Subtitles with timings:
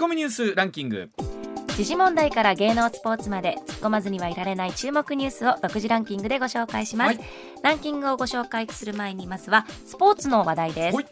[0.00, 1.10] コミニュースランキング。
[1.76, 7.28] 時事問題から芸能スポーツまで突っ込まずにはいられない注目ニュースを独自ランキングでご紹介します、はい。
[7.62, 10.96] ランキングをご紹介する前にまずはスポーツの話題です。
[10.96, 11.06] はい。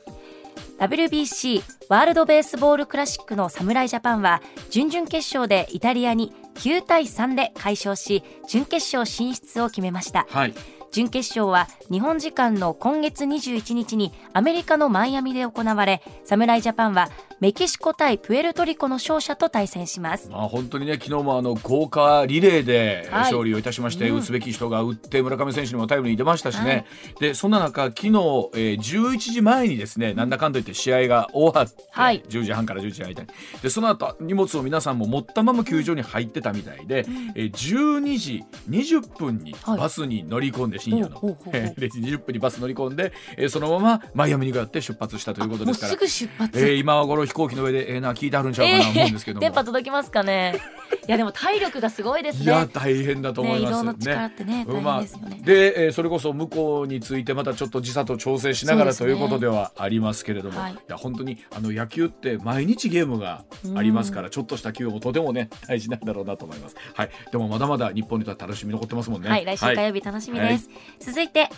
[0.79, 10.27] WBC ワールドベースボールクラシックの侍ジャパンは準々決勝でイタリアに9対3で快勝し準決勝進出を決めました。
[10.31, 10.55] はい
[10.91, 17.09] 準決勝は日本時間の今月21日にアメリカのマイアミで行われ侍ジャパンは
[17.41, 20.29] メキシコ対プエルトリコの勝者と対戦します。
[20.29, 23.23] まあ本当にね昨日もあの豪華リレーではい。
[23.29, 24.17] 勝利をいたしまして、うん。
[24.19, 26.87] 打つべき人が打って村上選手にもタイムリー出ましたしね、
[27.21, 32.23] でそんな中昨日、えー11時前にですねなんだかんだ言って試合が終わって、はい。
[32.29, 33.27] 10時半から11時間で
[33.63, 39.79] でその後荷物を皆さんも持ったまま球場に入ってたみたいで、えー12時20分にはい。
[39.79, 45.93] バスに乗り込んで深夜の、えー0時20分にバス乗り込んで、えーそのままマイアミに向かって出発したということですから。
[45.93, 50.61] もうすぐ出発、えー今頃飛行機の上でええな聞いてあるんちゃうかな思うんですけども、電波届きますかね。
[51.07, 52.45] いやでも体力がすごいですね。
[52.45, 53.73] いや大変だと思います。
[53.73, 55.41] ね移動の力ってねうん大変ですよね。
[55.45, 60.73] で、えーそれこそ向こうについてまたちょっと時差と調整しながら、ねということではありますけれども、はい。
[60.73, 63.45] い、や本当にあの野球って毎日ゲームが
[63.77, 66.77] ありますから、ちょっとした休養もとてもね大事なんだろうなと思います。
[66.95, 69.29] はい、でもまだまだ日本にとっ楽しみ残ってますもんね。
[69.29, 70.68] はい、来週火曜日楽しみです。
[71.01, 71.49] 続いて、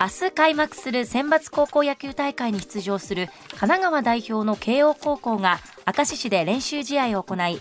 [0.00, 7.60] 明日開幕する選抜高校野球大会に出場する神奈川代表の慶応高校が明石市で練習試合を行い、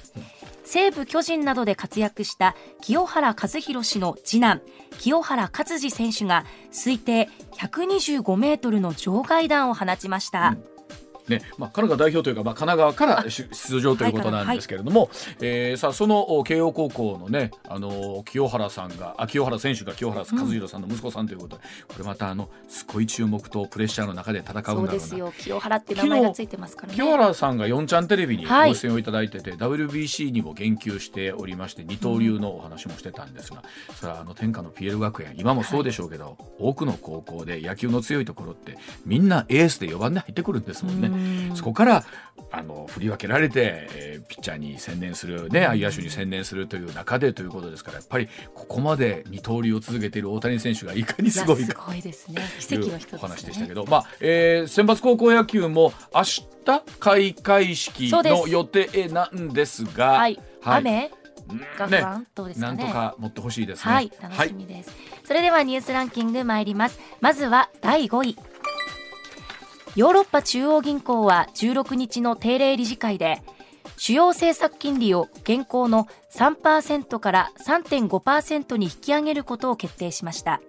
[0.63, 4.61] 西武巨人などで活躍した清原和博氏の次男、
[4.99, 10.55] 清原勝児選手が推定125メートルの場外弾を放ちました。
[11.29, 15.09] ねまあ、神奈川代表というか、まあ、神奈川から出出場ということなんですけれども、
[15.41, 24.91] えーさあそのお慶応高校のね、あの清原さんがあ清原選手が清原和弘さんの息子さんということで、これまたあのすごい注目とプレッシャーの中で戦うんだろうな。
[24.91, 26.95] ですよ、清原って名前がついてますからね。
[26.95, 28.69] 清原さんが4ちゃんテレビにはい。
[28.69, 33.63] ご出演をいただいてて、WBC にも言及しておりまして二刀流のお話もしてたんですが、
[33.95, 41.07] それはあの天下の PL 学園今もそうでしょうけど、多くの高校で野球の強いところってみんなエースで4番で入ってくるんですもんね。
[41.07, 41.18] うん
[41.55, 42.05] そこから
[42.51, 52.41] あの振り分けられて、えーピッチャーに専念する、ね、外野手に専念するという中でということですからやっぱりここまで二刀流を続けている大谷選手がいかにすごいかやすごいですね。
[52.59, 53.17] 奇跡の一つです、ね。
[53.17, 56.47] お話でしたけど、まあえー選抜高校野球も明日
[56.99, 60.39] 開会式の予定なんですが、はい。
[60.61, 61.11] はい雨？
[61.79, 62.77] が不ね安、どうですかね？
[62.77, 63.93] なんとか持ってほしいですね。
[63.93, 66.99] はい、楽しみです、それではニュースランキング参ります。
[67.21, 68.37] まずは第5位。
[69.99, 73.41] ヨーロッパ中央銀行は16日の定例理事会で、
[73.97, 80.61] 主要政策金利を現行の3%から3.5%に引き上げることを決定しました。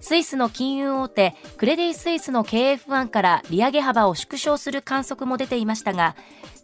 [0.00, 6.14] スイスの金融大手クレディ・スイスの経営不安から利上げ幅を縮小する観測も出ていましたが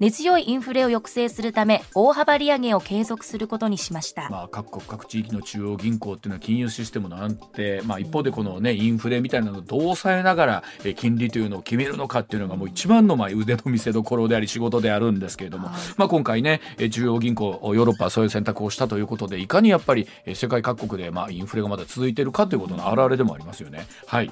[0.00, 15.76] 根強いインフレを抑制するため大幅利上げを継続することにしました、まあ、各国各地域の中央銀行っていうのは金融システムの安定、まあ、一方でこの、ね、インフレみたいなのをどう抑えながらえー金利というのを決めるのかっていうのがもう一番のまあ腕の見せ所であり仕事であるんですけれども、はい。
[15.96, 23.86] まあ、今回ねえー中央銀行ヨーロッパはそういう選択をしたということでいかにやっぱりえー世界各国でまあインフレがまだ続いているかということの表れでもありますよね。
[24.06, 24.30] はい。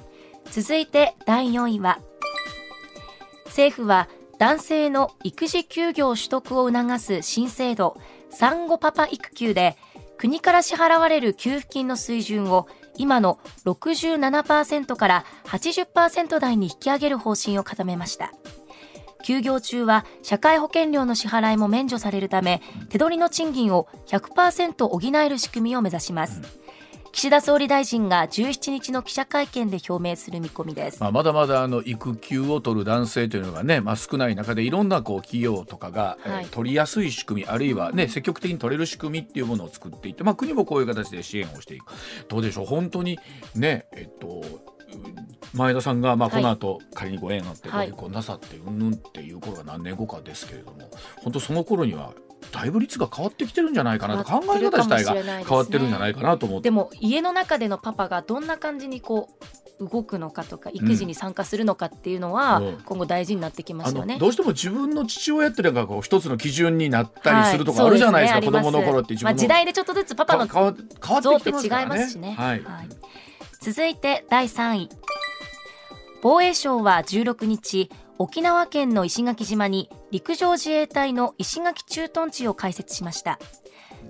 [0.51, 1.99] 続いて第4位は
[3.47, 4.09] 政府は
[4.43, 7.97] 男性の育児休業取得を促す新制度
[8.29, 9.77] 産後パパ育休で
[10.19, 12.67] 国から支払われる給付金の水準を
[12.97, 18.33] 今の67%から80%台に引き上げる方針を固めました。
[19.23, 26.41] 休業中は社会保険料の支払いも免除されるため手取りの賃金を100%補える仕組みを目指します、
[27.13, 31.01] 岸田総理大臣が17日の記者会見で表明する見込みです。
[31.01, 36.47] まあ、まだまだあの育休を取る男性というのがね、まあ、少ない中でいろんなこう企業とかが、えーはい。
[36.47, 41.85] 取りやすい仕組みあるいは、ね、積極的に取れる仕組みっていうものを作っていって、まあ、国もこういう形で支援をしていく。
[42.29, 42.67] どうでしょう？
[42.67, 43.19] 本当に
[43.55, 44.43] ねえっと
[45.55, 46.45] 前田さんがまあこはい。
[46.45, 47.89] の後、仮にご縁があってごはい。
[47.89, 50.91] 結婚なさってうんぬんっていう頃が何年後かですけれども
[51.23, 52.13] 本当その頃には
[52.51, 56.65] だいぶ率が変わってきてるんじゃないかなと考え方自体が変わってるんじゃないかなと思って。
[56.65, 59.29] でも家の中でのパパがどんな感じにこ
[59.81, 62.83] う動くのかとか育児に参加するのかっていうのは、うん。
[62.85, 64.15] 今後大事になってきまあすよね。
[64.15, 70.75] のどうしても自分の父親っていうのがこう一つの基準になったりするとかはあるじゃないですか、そう子供の頃って自分の、まあ、時代でちょっとずつパパのか変わ
[71.05, 72.33] 変わ像って違いますしね。
[72.33, 72.63] はい。
[73.61, 74.89] 続いて第3位。
[76.23, 83.39] 防衛省は16日沖縄県の石垣島に陸上自衛隊の石垣駐屯地を開設しました。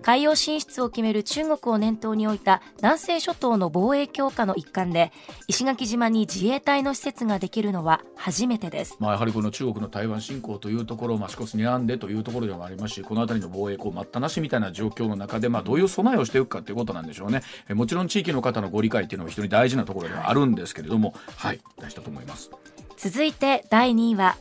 [0.02, 5.12] 海洋進出を決める中国を念頭に置いた南西諸島の防衛強化の一環で
[5.46, 17.43] 石垣島に自衛隊の施設ができるのは初めてです、まあ、やはりこの中国の台湾侵攻というところを、まあ、少し睨んでというところでもありますしこの辺りの防衛こう待ったなしみたいな状況の中で、まあ、どういう備えをしていくかということなんでしょうね。
[17.69, 22.50] えもちろん地域の方のご理解というのも非常に大事なところではあるんですけれどもはい大事だと思います。
[22.96, 24.37] 続いて第2位は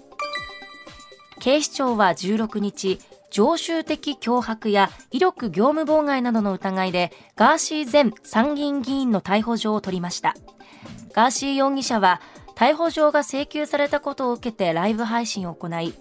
[1.42, 3.00] 警視庁は16日
[3.32, 10.36] 常習的脅迫や威力業務妨害などの疑いでガーシー前参議院議員の逮捕状を取りました。
[11.14, 12.22] ガーシー容疑者は
[12.56, 15.96] 逮捕状が請求されたことを受けてライブ配信を行い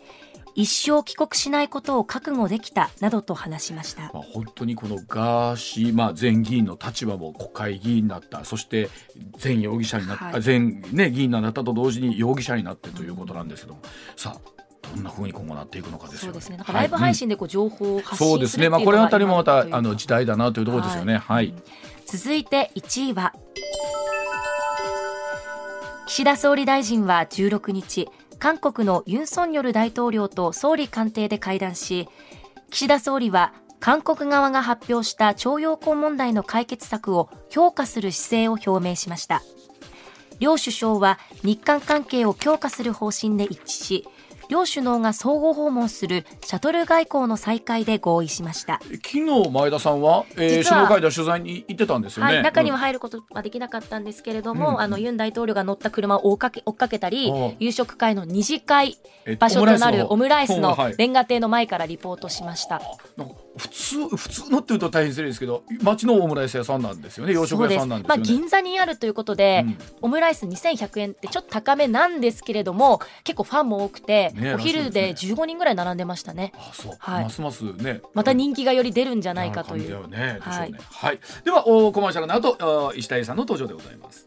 [0.54, 4.10] 一生帰国しないことを覚悟できたなどと話しました。
[4.12, 8.90] まあ、本当にこのガーシー、まあ、前議員の立場も国会議員になったそして
[9.42, 10.42] 前容疑者になった、はい。
[10.44, 13.80] 前、ね、議員になったと同時に容疑者になってということなんですけども、
[14.16, 16.32] さあどんなふうに今後なっていくのかですよ。
[16.32, 16.32] ね。
[16.32, 16.56] そうですね。
[16.56, 21.18] なんかライブ配信でこう情報を発そうですね、信するっていうのがまあ、これあたりもまた今あの時代だなというところですよね。
[21.18, 21.54] はい、
[22.06, 23.34] 続いて1位は。
[26.06, 28.08] 岸田総理大臣は16日
[28.40, 32.08] 韓国のユン・ソンニョル大統領と総理官邸で会談し
[32.70, 39.42] 岸田総理は韓国側が発表した徴用工問題の解決策を評価する姿勢を表明しました。
[40.40, 44.08] 両首相は日韓関係を強化する方針で一致し
[44.50, 48.80] 両首脳が相互訪問するシャトル外交の再開で合意しました。
[48.82, 52.34] 昨日前田さんは、えー、首脳会談取材に行ってたんですよね。
[52.34, 52.80] はい、中にはうん。
[52.80, 60.94] 入ることはできなかったんですけれども、うんあのユン大統領が乗った車を追っかけ追っかけたりおう、夕食会の二次会え場所となるオムライスのはい。
[60.98, 62.82] レンガ亭の前からリポートしました。
[63.60, 68.18] 普通普通のっていうと大変失礼ですけど町のオムライス屋さんなんですよね洋食屋さんなんですまあ。
[68.18, 80.38] 銀座にあるということで、うんオムライス2100円ってちょっと高めなんですけれども結構ファンも多くて、ねお昼らでしい15人ぐらい並んでましたねあそう、はいますますねまた人気がより出るんじゃないかというね。
[80.40, 80.78] はいね。
[80.90, 81.20] はい。
[81.44, 84.26] ではおコマーシャルの後あ石田英さんの登場でございます。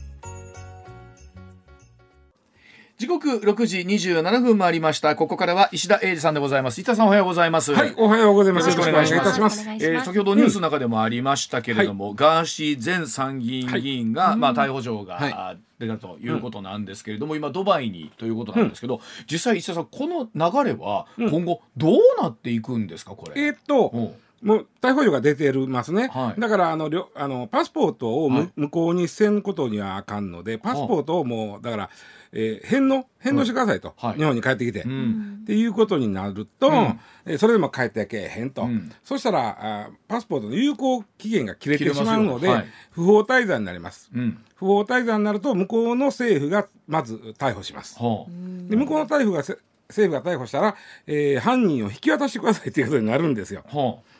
[3.01, 5.15] 時刻6時27分回りました。
[5.15, 6.79] ここからは石田英二さんでございます。
[6.81, 7.73] 石田さんおはようございます。
[7.73, 8.69] はい、おはようございます。
[8.69, 9.67] よろしくお願いします。
[9.67, 15.33] えー先ほどニュースの中でもありましたけれども、ガーシー前参議院議員が、まあ、逮捕状が、はい。
[15.33, 23.41] あ出たということなんですけれども、今ドバイにということなんですけど、実際石田さんこの流れは今後どうなっていくんですかこれ？
[23.47, 24.13] えーっと、うん。
[24.47, 26.07] もう逮捕状が出てますね。
[26.13, 26.39] はい。
[26.39, 28.51] だからあのりょあのパスポートをむ、はい。
[28.55, 31.89] 向こうにせんことにはあかんので、パスポートをもうだから、
[32.33, 34.17] えー返納返納してくださいと、はい。
[34.17, 34.83] 日本に帰ってきて。
[34.83, 35.39] うん。
[35.41, 36.99] っていうことになると、うん。
[37.25, 38.91] えーそれでも帰ってけえへんと、うん。
[39.03, 42.67] そしたらあパスポートの有効期限が切れてしまうので、はい。
[42.91, 44.09] 不法滞在になります。
[44.13, 44.37] うん。
[44.55, 47.97] 不法滞在になると向こうの政府がまず逮捕します。
[47.99, 49.57] はあで向こうの逮捕がせ
[49.89, 50.75] 政府が逮捕したら、
[51.07, 53.63] えー犯人を引き渡してくださいということになるんですよ。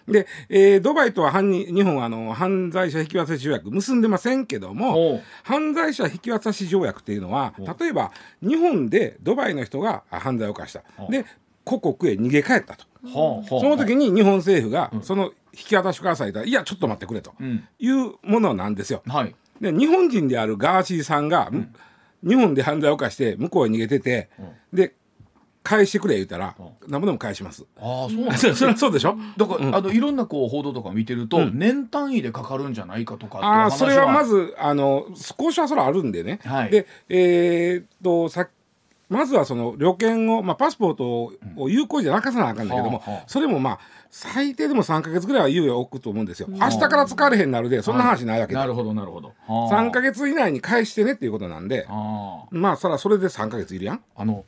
[0.07, 8.11] はで、えードバイとは犯人日本はあの犯罪者引き渡し条約結んでませんけどあも犯罪者引き渡し条約っていうのは例えば
[8.41, 10.83] 日本でドバイの人があ犯罪を犯した。
[11.09, 11.25] で
[11.63, 12.85] 故国へ逃げ帰ったと。
[13.03, 17.33] その時に日本政府がその引き渡してくださいといやちょっと待ってくれと。
[17.39, 17.67] うん。
[17.79, 19.03] いうものなんですよ。
[19.07, 19.35] はい。
[19.59, 21.51] で日本人であるガーシーさんが、
[22.27, 24.29] 日本で犯罪を犯して向こうへ逃げてて、
[24.73, 24.95] で
[25.63, 26.55] 返してくれ言うたら、
[26.87, 27.65] 何ぼでも返します。
[27.79, 28.37] ああそうなんだ。
[28.39, 29.15] そそりゃそうでしょ？
[29.37, 35.05] だから、あのいろんなこう報道とか見てると、年単位でかかるんじゃないかとかっていうああ話それはまずあの
[35.37, 36.71] 交渉はそれはあるんでね、はい。
[36.71, 38.47] でえーっとさ
[39.09, 43.23] まずはその旅券を、まあ、パスポートをを有効じゃなかさなあかんだけども、はあはあ。
[43.27, 51.85] それもまあ最低でも3か月ぐらいは猶予を置くと思うんですよ、明日から使われへんなるでそんな話ないわけで、なるほどなるほど、はあ、3か月以内に返してねっていうことなんで。
[51.89, 52.47] ああ。
[52.51, 54.01] まあそれはそれで3か月いるやん。
[54.15, 54.45] あの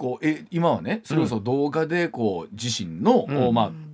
[0.00, 3.89] こうえ今はねそれこそ動画でこう自身の、うまあえ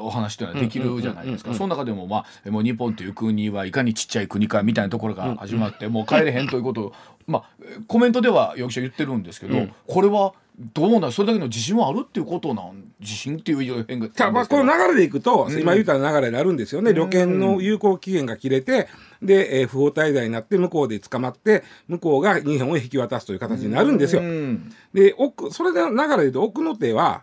[0.00, 6.92] お話というのはできるじゃないですか、その中でもまあもう日本という国はいかにちっちゃい国かみたいなところが始まって、もう帰れへんということを、
[7.26, 7.44] まあ、
[7.86, 10.34] コメントでは容疑者言ってるんですけど、うんこれは
[10.74, 15.58] どうなんそれだけの自信はあるっていうことなん自信っていう変がさあまあ、この流れでいくと、うん。
[15.58, 18.88] 今言った流れになるんですよね、旅券の有効期限が切れて、
[19.22, 24.22] で、えー不法滞在になって、向こうで捕まって、向こうが日本を引き渡すという形になるんですよ。
[24.22, 24.72] うん。
[24.92, 27.22] で、奥それで流れで奥の手は、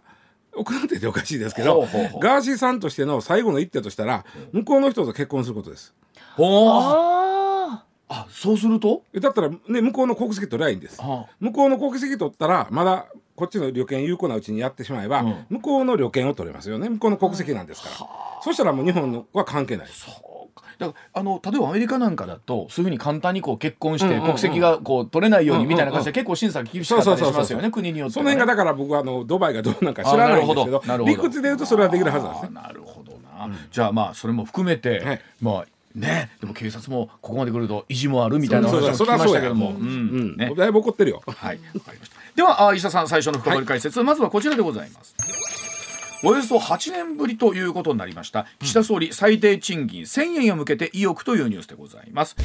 [0.56, 2.22] 奥の手っておかしいですけどほうほうほう。
[2.22, 5.94] ガーシーさんとしての最後の一手としたら、向こうの人と結婚することです。
[6.38, 9.04] ああそうすると？
[9.20, 11.00] だったら、ね、向こうの国籍取りゃいいんです。
[11.00, 15.46] は向こうの国籍取ったらまだこっちの旅券有効なうちにやってしまえば、うん。
[15.50, 16.90] 向こうの旅券を取れますよね。
[16.90, 17.96] 向こうの国籍なんですから、
[18.42, 20.22] そしたらもう日本のは関係ないそうか
[20.80, 24.28] だからあの例えばアメリカなんかだとそういうふうに簡単にこう結婚してうんうんうん。
[24.28, 28.32] 国籍がこう取れないようにみたいな感じうんで結構審査厳しかったりしますよね国によってはね。
[28.32, 32.62] その辺がだから僕はあのドバイがどうなんか知らないんですけど理屈で言うとそれはできるはずなんですね。
[32.62, 35.22] なるほどな、じゃあまあそれも含めて、はい。
[35.42, 40.38] まあねでも警察もここまで来ると意地もあるみたいな話も聞きましたけども、そうううん。
[40.38, 40.54] ね。
[40.56, 41.22] だいぶ怒ってるよ。
[41.26, 42.16] はい、わかりました。
[42.36, 45.69] では、あ石田さん、最初の深掘り解説、まずはこちらでございます。
[46.24, 48.46] およそ8年ぶりということになりました。
[48.60, 52.36] 岸田総理最低賃金1000円へ向けて意欲というニュースでございます、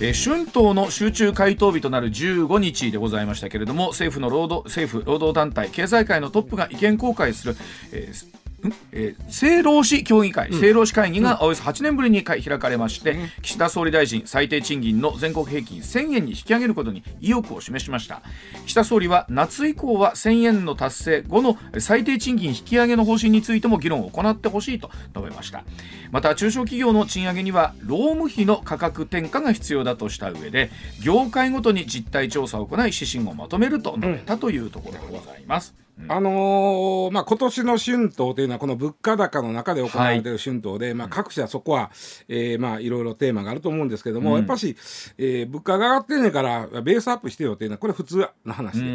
[0.00, 7.56] えー春闘の集中回答日となる15日でございましたけれども政府の労働政府労働団体経済界のトップが意見交換する、
[7.92, 8.45] えーん
[8.92, 18.22] えー政労使協議会、政労使会議がおよそ8年ぶりに開かれまして、岸田総理大臣最低賃金の全国平均1000円に引き上げることに意欲を示しました。
[18.64, 25.64] 岸田総理は夏以降は1000円の達成後の最低賃金引き上げの方針についても議論を行ってほしいと述べました。
[26.10, 30.70] また中小企業の賃上げには労務費の価格転嫁が必要だとした上で
[31.02, 35.74] 業界ごとに実態調査を行い指針をまとめると述べたというところでございます、
[36.08, 41.90] あのーまあ、今年の春闘というのはこの物価高の中で行われている春闘で、まあ、各社そこは、
[42.28, 44.76] えーまあ、いろいろテーマがあると思うんですけども、やっぱし、
[45.16, 48.86] えー物価が上がってんねんからベースアップしてよっていうのはこれ普通の話で、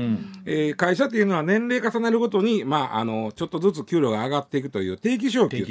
[0.45, 5.65] えー会社っていうのは年齢重ねるごとに、まあ、あのちょっとずつ給料が上がっていくという定期昇給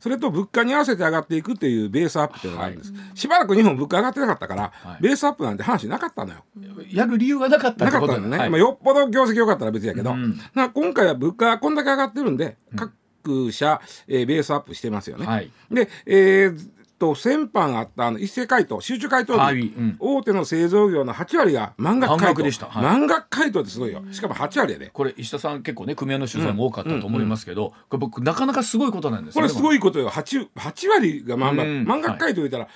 [0.00, 5.02] それと物価に合わせて上がっていくというベースアップというのがあるんです、しばらく日本物価上がってなかったから、はい。
[5.02, 6.44] ベースアップなんて話なかったのよ。
[6.90, 8.50] やる理由がなかったなってことかったのね、はい。
[8.50, 15.26] まあ、よっぽど業績良かったら別やけど、うんな今回は物価がこんだけ上がってるんで、各社、えーベースアップしてますよね。
[15.26, 15.50] はい。
[15.70, 19.96] で、えーっと先般あったあの一斉回答集中回答日、はいうん。
[19.98, 22.42] 大手の製造業の8割が満額回答。
[22.42, 22.66] でした。
[22.66, 22.82] はい。
[22.84, 24.04] 満額回答ってすごいよ。
[24.12, 24.90] しかも8割やで。
[24.90, 30.08] これ石田さん結構ね組合の取材も多かったと思いますけど、これ僕なかなかすごいことなんですよねこれすごいことよ。
[30.08, 31.84] 8, 8割が満額、うん。
[31.84, 32.68] 満額回答言ったら、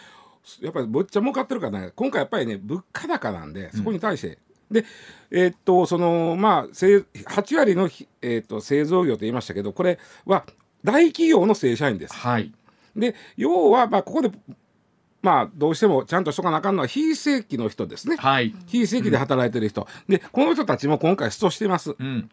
[0.61, 1.92] やっぱりぼっちゃ儲かってるからね。
[1.94, 4.38] 今回やっぱりね物価高なんでそこに対して、
[4.70, 4.84] で
[5.30, 10.44] えーっとそのまあせい8割のひ、えーっと製造業と言いましたけどこれは
[10.84, 12.14] 大企業の正社員です。
[12.14, 12.52] はい
[12.96, 14.30] で要はまあここで
[15.22, 18.16] まあどうしてもちゃんとしとかなあかんのは非正規の人ですね。
[18.16, 21.94] はい非正規で働いてる人、でこの人たちも今回ストしてます。
[21.98, 22.30] うん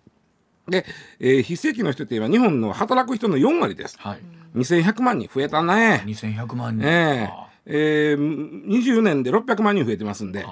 [0.67, 0.85] で、
[1.19, 3.97] えー非正規の人って今日本の働く人の4割です。
[3.99, 4.19] はい
[4.55, 6.03] 2100万人増えたね。
[6.05, 10.45] 2100万人えあええー、20年で600万人増えてますんで、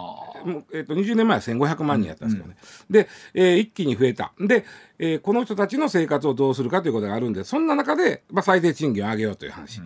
[0.74, 2.58] えー、と20年前は1500万人やったんですけどね、
[2.90, 4.34] で、えー一気に増えた。
[4.40, 4.66] で、
[5.00, 9.82] えーこの人たちの生活をどうするかということがあるんでそんな中で、まあ、最低賃金を上げようという話、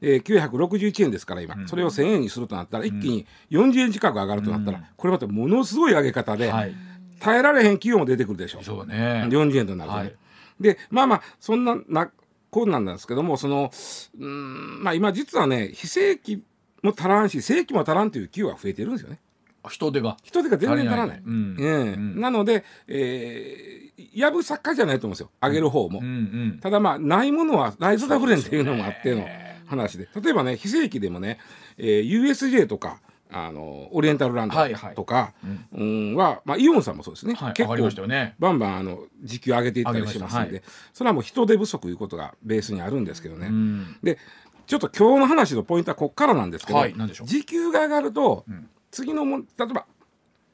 [0.00, 6.74] えー、961円ですから今、それを1000円にするとなったら一気に40円近く上がるとなったら、これまたものすごい上げ方で、はい。
[7.20, 8.64] 耐えられへん企業も出てくるでしょう。
[8.64, 9.26] そうね。
[9.30, 10.02] 40円となるとね。
[10.02, 10.16] はい。
[10.60, 12.10] でまあまあそんなな
[12.50, 13.70] こんなんなんですけどもその
[14.18, 16.42] うーんまあ今実はね非正規
[16.86, 19.20] も足らんし正規も足らんという企業が増えてるんですよね。
[19.68, 20.16] 人手が。
[20.22, 21.22] 人手が全然足らない。
[21.24, 21.56] うん。
[21.58, 21.68] ええ。
[21.94, 22.20] うん。
[22.20, 25.30] なので、えー、やぶ作家じゃないと思うんですよ。
[25.40, 26.00] 上げる方も。
[26.00, 26.10] うんう
[26.56, 26.58] ん。
[26.60, 29.26] ただまあないものはライズダフレンっていうのもあっての
[29.66, 30.08] 話で。
[30.20, 31.38] 例えばね非正規でもね、
[31.78, 33.00] えー、USJ とか
[33.30, 34.94] あのオリエンタルランドはいはい。
[34.94, 35.32] とか、
[35.72, 38.34] うんは、まあ、イオンさんもそうですね、はい結上がりましたよね。
[38.38, 43.96] バンバンあの時給上げていったりしますんで、上げましそれはもう人手不足いうことがベースにあるんですけどね、うん。
[44.02, 44.18] で
[44.66, 47.26] ちょっと今日の話のポイントはここからなんですけど、はい何でしょう？
[47.26, 48.68] 時給が上がると、ん。
[48.90, 49.86] 次のもん例えば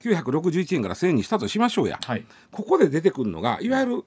[0.03, 2.25] 961円から1000円にしたとしましょうや、はい。
[2.51, 4.05] ここで出てくるのがいわゆる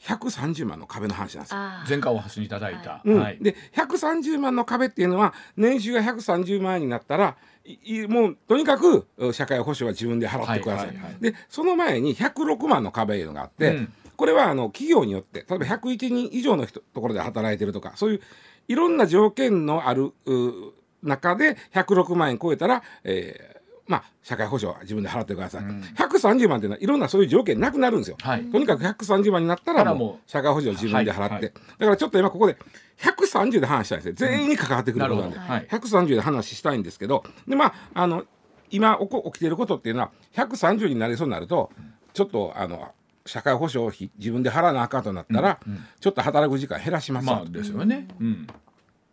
[0.00, 1.60] 130万の壁の話なんですよ。
[1.88, 3.02] 前回お話しいただいた。
[3.04, 3.20] うん。
[3.20, 3.38] はい。
[3.40, 10.86] で130万の壁っていうのは年収が130万円になったらいいもうとにかくう社会保障は自分で払ってください。
[10.88, 11.16] はいはいはい。
[11.20, 13.92] でその前に106万の壁いうのがあって、うん。
[14.16, 18.20] これはあの企業によって例えば101人以上の人ところで働いてるとかそういう
[18.68, 20.72] いろんな条件のあるう
[21.02, 23.58] 中で106万円超えたら、えー
[23.88, 28.18] まあ、社会保障は自分で払ってください、130万っていうのはいろんなそういう条件なくなるんですよ。
[28.20, 28.44] はい。
[28.44, 31.42] とにかく130万になったらもうう社会保障を自分で払って、はい。
[31.42, 32.58] はいだからちょっと今ここで
[32.98, 35.54] 130で話したいんですね全員に関わってくることなんで、なるほど。
[35.54, 35.66] はい。
[35.68, 38.24] 130で話したいんですけどでまああの
[38.70, 41.70] 今起きていることっていうのは130になりそうになると
[42.12, 42.92] ちょっとあの
[43.28, 45.60] 社会保障費自分で払わなあかんとなったら、
[46.00, 47.36] ちょっと働く時間減らしますわ。
[47.36, 48.08] まあですよね。
[48.20, 48.46] うん。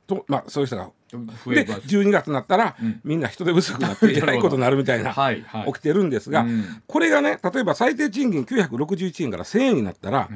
[0.08, 5.74] と、まあ、そういう人がで増えます12月になったら、みんな人手不足になってえらいことになるみたいな はいはい。
[5.74, 6.82] 起きてるんですが、うん。
[6.88, 10.30] これがね例えば最低賃金961円から1000円になったら、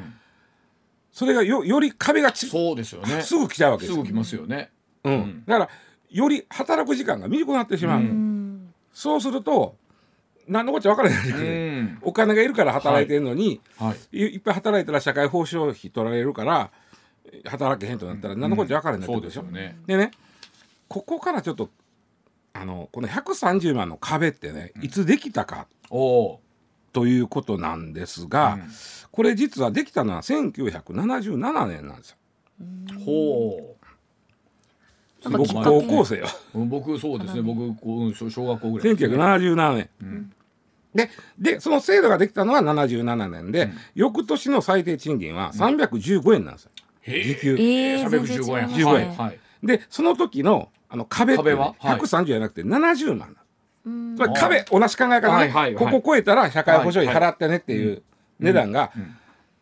[1.12, 3.22] それがよより壁がちそうですよね。
[3.22, 4.72] すぐ来ちゃうわけですすよぐ来ますよね。
[5.04, 5.14] うん。
[5.14, 5.44] ん。
[5.46, 5.70] だから
[6.10, 8.74] より働く時間が短くなってしまう、うん。
[8.92, 9.76] そうすると
[10.50, 12.00] 何のこっちゃ分からないうん。
[12.02, 14.18] お金がいるから働いてるのに、はい。
[14.18, 16.72] い、いっぱい働いたら社会保障費取られるから
[17.46, 19.44] 働けへんとなったら何のこっちゃ分からなってそうくるでしょ。
[19.44, 19.78] ですよね。
[19.86, 20.12] でね
[20.88, 21.70] ここからちょっと
[22.54, 28.64] あのこの130万の壁ってねいつできたかということなんですが、うん。
[29.12, 32.18] これ実はできたのは1977年なんですよ。
[32.60, 33.76] ーほ
[35.22, 36.28] 僕なんかきっかけ高校生よ。
[36.56, 37.42] ううん僕そうですね。
[37.42, 39.90] 僕こううん小小学校ぐらい1977年。
[40.02, 40.34] うん
[40.94, 43.74] ででその制度ができたのは77年で、うん。
[43.96, 46.72] 翌年の最低賃金は315円なんですよ。
[47.02, 47.56] へ時給。
[47.60, 48.86] えー、全然違い315円ますね。
[48.86, 49.14] 15円。
[49.16, 49.40] はい。
[49.64, 51.76] でその時のあの壁って、ね、壁は？
[51.78, 52.00] はい。
[52.00, 53.36] 130じゃなくて70万
[53.86, 55.92] なつまり壁同じ考え方ね、はいはいはい。
[55.92, 58.02] ここ超えたら社会保障費払ってねっていう
[58.40, 59.16] 値段がうん。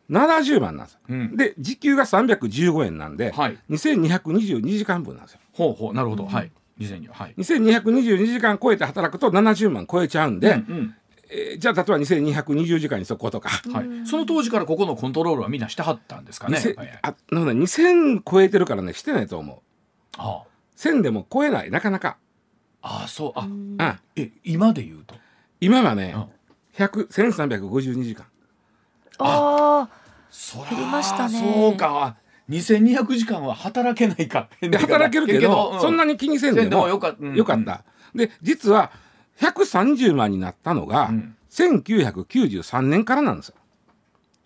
[0.10, 1.00] 70万なんですよ。
[1.10, 1.36] うん。
[1.36, 3.58] で時給が315円なんで、はい。
[3.70, 5.40] 2222時間分なんですよ。
[5.52, 5.94] ほうほう。
[5.94, 6.26] なるほど。
[6.26, 6.52] はい。
[6.80, 7.16] 2000には。
[7.16, 7.34] はい。
[7.38, 10.96] 2222時間超えて働くと70万超えちゃうんで、うんうん
[11.30, 14.08] えーじゃあ例えば2220時間にそことか、はい。
[14.08, 17.00] その当時からここのコントロールはみんなしてはったんですかね2000はいはい。
[17.02, 19.60] あなので2000超えてるからねしてないと思う。
[20.18, 20.44] あ。
[20.78, 22.18] 1000でも超えないなかなか、
[22.82, 23.34] ああそう。
[23.36, 23.76] あうん。
[23.80, 24.00] あ。
[24.16, 25.16] え今で言うと？
[25.60, 26.84] 今はねうん。
[26.84, 28.26] 100 1352時間。
[29.20, 29.90] あ
[30.30, 31.40] そら減りましたね。
[31.40, 32.16] そうか。
[32.50, 37.18] 2200時間は働けないかで働けるけど、そんなにに気にせんでせんでももよかった。
[37.20, 37.36] うん。
[37.36, 37.84] よかった。
[38.16, 38.92] で実は
[39.40, 43.56] 130万になったのが、うん1993年からなんですよ。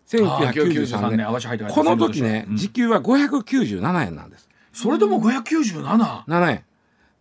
[0.07, 1.27] 1993年。
[1.27, 4.48] 合わせ入ってこの時ね、うん時給は597円なんです。
[4.71, 6.63] それでも597 7円。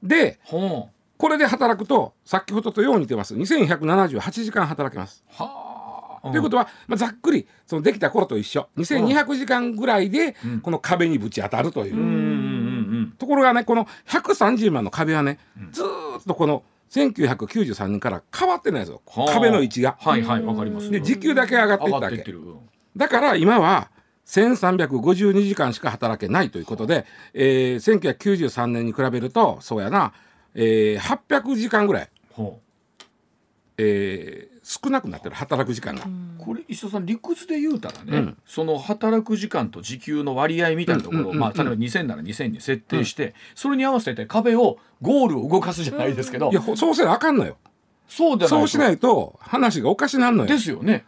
[0.02, 5.24] でこれで働くと先ほどとよう似てます2178時間働けます。
[5.28, 11.96] はあということは、まあ、ざっくりそのできた頃と一緒2200時間ぐらいでうんこの壁にぶち当たるという。
[11.96, 12.06] うんうんう
[13.06, 15.38] んところがねこの130万の壁はね、
[15.72, 19.32] ずーっとこの1993年から変わってないんですよ、はあ。
[19.32, 19.96] 壁の位置が。
[20.00, 20.90] はいはいわかります。
[20.90, 22.06] で時給だけ上がっていったわけ。
[22.06, 22.40] 上がってってる。
[22.40, 22.58] うん
[22.96, 23.90] だから今は
[24.26, 30.12] 1352時間しか働けないということで、えー、1993年に比べるとそうやな、
[30.54, 32.60] えー、800時間ぐらい、ほ
[33.78, 36.04] えー少なくなってる働く時間が。
[36.04, 36.08] う
[36.38, 38.38] これ石田さん理屈で言うたらね、うん。
[38.46, 41.40] その働く時間と時給の割合みたいなところを、うんうんうんうん。
[41.40, 47.56] まあ、例えば2000なら2000に設定して、それに合わせて壁をゴールを動かすじゃないですけど、いやほそうせなあかんのよ。
[48.06, 50.48] そうでそうしないいと話がおかしなんのよ。
[50.48, 50.56] で。
[50.58, 51.04] すよね。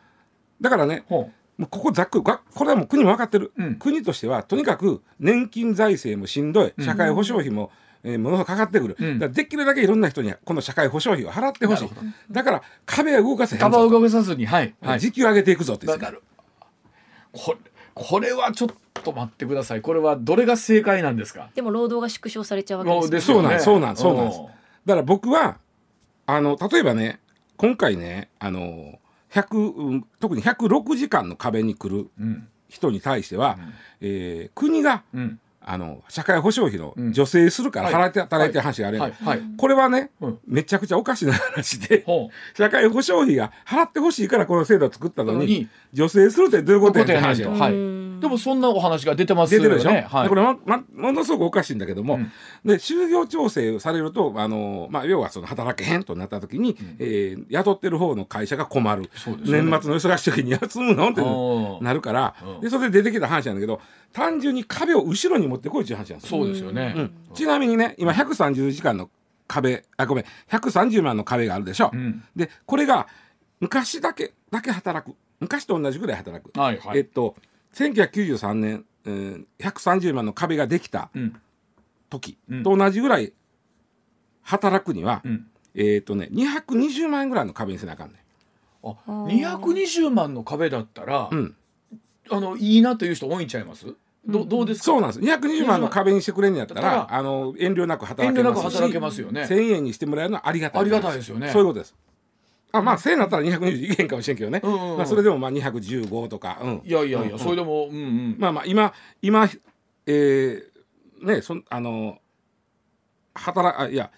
[0.61, 3.75] だからねほもうここざっくりがこれはもう国も分かってる、うん。
[3.77, 6.73] 国としてはとにかく年金財政もしんどい。
[6.77, 6.85] うん。
[6.85, 7.71] 社会保障費も、
[8.05, 9.19] えーものすごくかかってくる、うん。
[9.19, 11.89] だからできるだけいろんな人にこの社会保障費を払ってほしい。
[12.31, 17.59] だから壁は動かせへん壁をぞ動かさずにはい、はい、時給上げていくぞってこれ
[17.95, 18.69] これはちょっ
[19.05, 19.83] と待ってください。
[19.83, 21.51] これはどれが正解なんですか？
[21.55, 23.59] でも労働が縮小されちゃうわけですよね。
[23.61, 24.41] そうなんそうなんそうなんです。
[24.41, 24.47] うん
[24.85, 25.59] だから僕は
[26.27, 27.21] あの例えばね
[27.57, 28.99] 今回ねあの
[29.31, 32.49] 100うん特に106時間の壁に来るうん。
[32.69, 33.59] 人に対しては、
[34.01, 37.09] えー国がうんあの社会保障費うん。
[37.09, 37.95] の助成するからはい。
[37.95, 39.11] 払って働いてる話があるやん。
[39.11, 39.15] はい。
[39.25, 39.41] はい。
[39.57, 40.39] これはね、うん。
[40.47, 47.73] めちゃくちゃおかしな話でほ社会保障費が払ってほしいからこの制度を作ったのに助成するってどういうことやって話よはい。
[47.73, 49.69] でもそんなお話が出てますよね。
[49.69, 50.29] 出てるでしょ、はい。
[50.29, 52.33] これままものすごくおかしいんだけども、うん。
[52.65, 59.09] で就業調整されるとあの、まあ、要はその働けへんとなった時に、えー雇ってる方の会社が困る、ね。
[59.45, 61.11] 年末の忙しい時に休むの？
[61.11, 62.61] ってうんなるから、うん。
[62.61, 63.81] でそれで出てきた話なんだけど
[64.13, 66.41] 単純に壁を後ろに持ってこいっていう話なんですよ。
[66.41, 67.13] そうですよね、うん。
[67.35, 69.11] ちなみにね今130時間の
[69.47, 70.25] 壁あごめん。
[70.51, 72.25] 130万の壁があるでしょ、うん。
[72.35, 73.07] でこれが
[73.61, 75.15] 昔だけだけ働く。
[75.41, 76.99] 昔と同じぐらい働く、はいはい。
[76.99, 77.37] えっと
[77.75, 81.41] 1993年、えー130万の壁ができたうん。
[82.11, 82.63] 時うん。
[82.63, 83.33] と同じぐらい
[84.43, 85.47] 働くには、うん。
[85.75, 88.23] えっとね220万円ぐらいの壁にせなあかんね
[88.85, 91.57] あ220万の壁だったら、ん、うん、
[92.31, 93.87] あのいいなという人多いんちゃいます？
[94.27, 94.85] どどうですか？
[94.85, 95.21] そうなんです。
[95.21, 98.75] 220万の壁にしてくれんやったらあの遠慮なく遠働けますし。
[98.75, 99.43] 働けますよね。
[99.43, 101.51] 1000円にしてもらえるのはありがたいありがたいですよね。
[101.51, 101.95] そういうことです。
[102.73, 104.97] あまあ1000円だったら220いけんかもしれんけどね、うんうんうん。
[104.99, 107.39] まあ、それでもまあ215とか、うん、いやいやいや、うん。
[107.39, 108.37] それでもうんうん。
[108.39, 109.49] まあまあ今今
[110.07, 112.19] えー、ねそんあの
[113.35, 114.11] 働あいや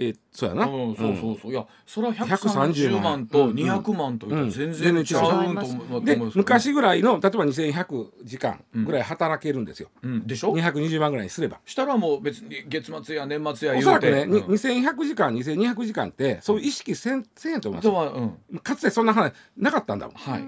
[0.00, 1.52] えーそうやな、うん、そうそうそう。
[1.52, 4.18] いやそれは130 130万と200万。
[4.18, 5.04] というと全然違う。
[5.04, 11.60] と思うと思うんで昔ぐらいの例えば2100時間ぐらい働けるんですよ、うん、でしょ？220万ぐらいにすれば。
[11.66, 13.84] したらもう別に月末や年末やお言て。
[13.84, 17.88] そうらくね、にうん2100時間2200時間ってそういう意識せんせんやと思います。
[17.88, 18.58] あとはうん。
[18.60, 20.16] かつてそんな話なかったんだもん。
[20.16, 20.38] は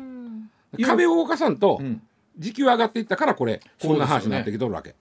[0.78, 2.00] い、壁を動かさんとうん、
[2.38, 4.94] 時給上がっていったからこれこんな話になってきとるわけ、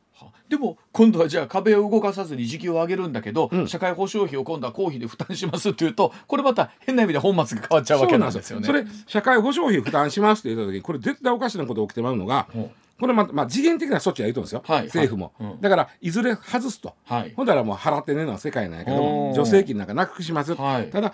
[0.49, 3.67] でも今度はじゃあ壁を動かさずに時給を上げるんだけど、うん。
[3.67, 8.65] 社会保障費を今度は公費で負担しますっていうとこれまた変な意味で本末が変わっちゃうわけなんですよね。
[8.65, 12.71] それ社会保障費負担しますって言った時にこれ絶対おかしなこと起きてまうのがほう。
[12.99, 14.85] これままあ次元的な措置は言うとんですよ、はい。
[14.85, 15.53] 政府も、はい。
[15.53, 15.61] うん。
[15.61, 17.33] だからいずれ外すと、はい。
[17.35, 20.89] ほんだらもう払ってねえのは世界なんやけど助成金なんかなくします、はい。
[20.91, 21.13] ただ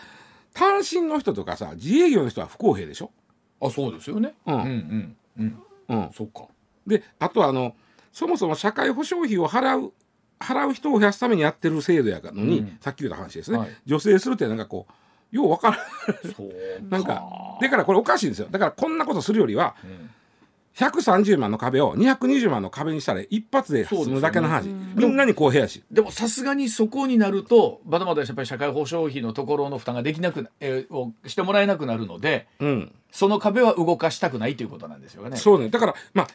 [0.53, 3.11] 単身の人とかさ自営業の人は不公平でしょ、
[3.61, 4.33] あそうですよね。
[4.45, 4.55] うん。
[4.55, 5.17] うんうん。
[5.39, 5.63] うん。
[5.89, 6.47] うん、そっか。
[6.85, 7.73] であとはあの
[8.17, 9.93] そもそも社会保障費を払う
[10.39, 12.77] 払う人を増やすためにやってる制度やのに、うん。
[12.81, 13.69] さっき言った話ですね、はい。
[13.87, 14.87] 助成するってなんかこ
[15.31, 16.89] うようわからん。
[16.89, 17.23] なんか
[17.61, 18.47] だからこれおかしいんですよ。
[18.49, 20.09] だからこんなことするよりはうん
[20.77, 25.83] 130万の壁を220万の壁にしたら一発で済むだけの話、ねみんなに公平やし。
[25.91, 32.91] でもさすがにそこになるとまだまだやっぱり社会保障費のところの負担ができなくな、えーをしてもらえなくなるのでうん。
[33.11, 35.37] その壁は動かしたくないということなんですよね。
[35.37, 35.69] そうね。
[35.69, 36.27] だからまあ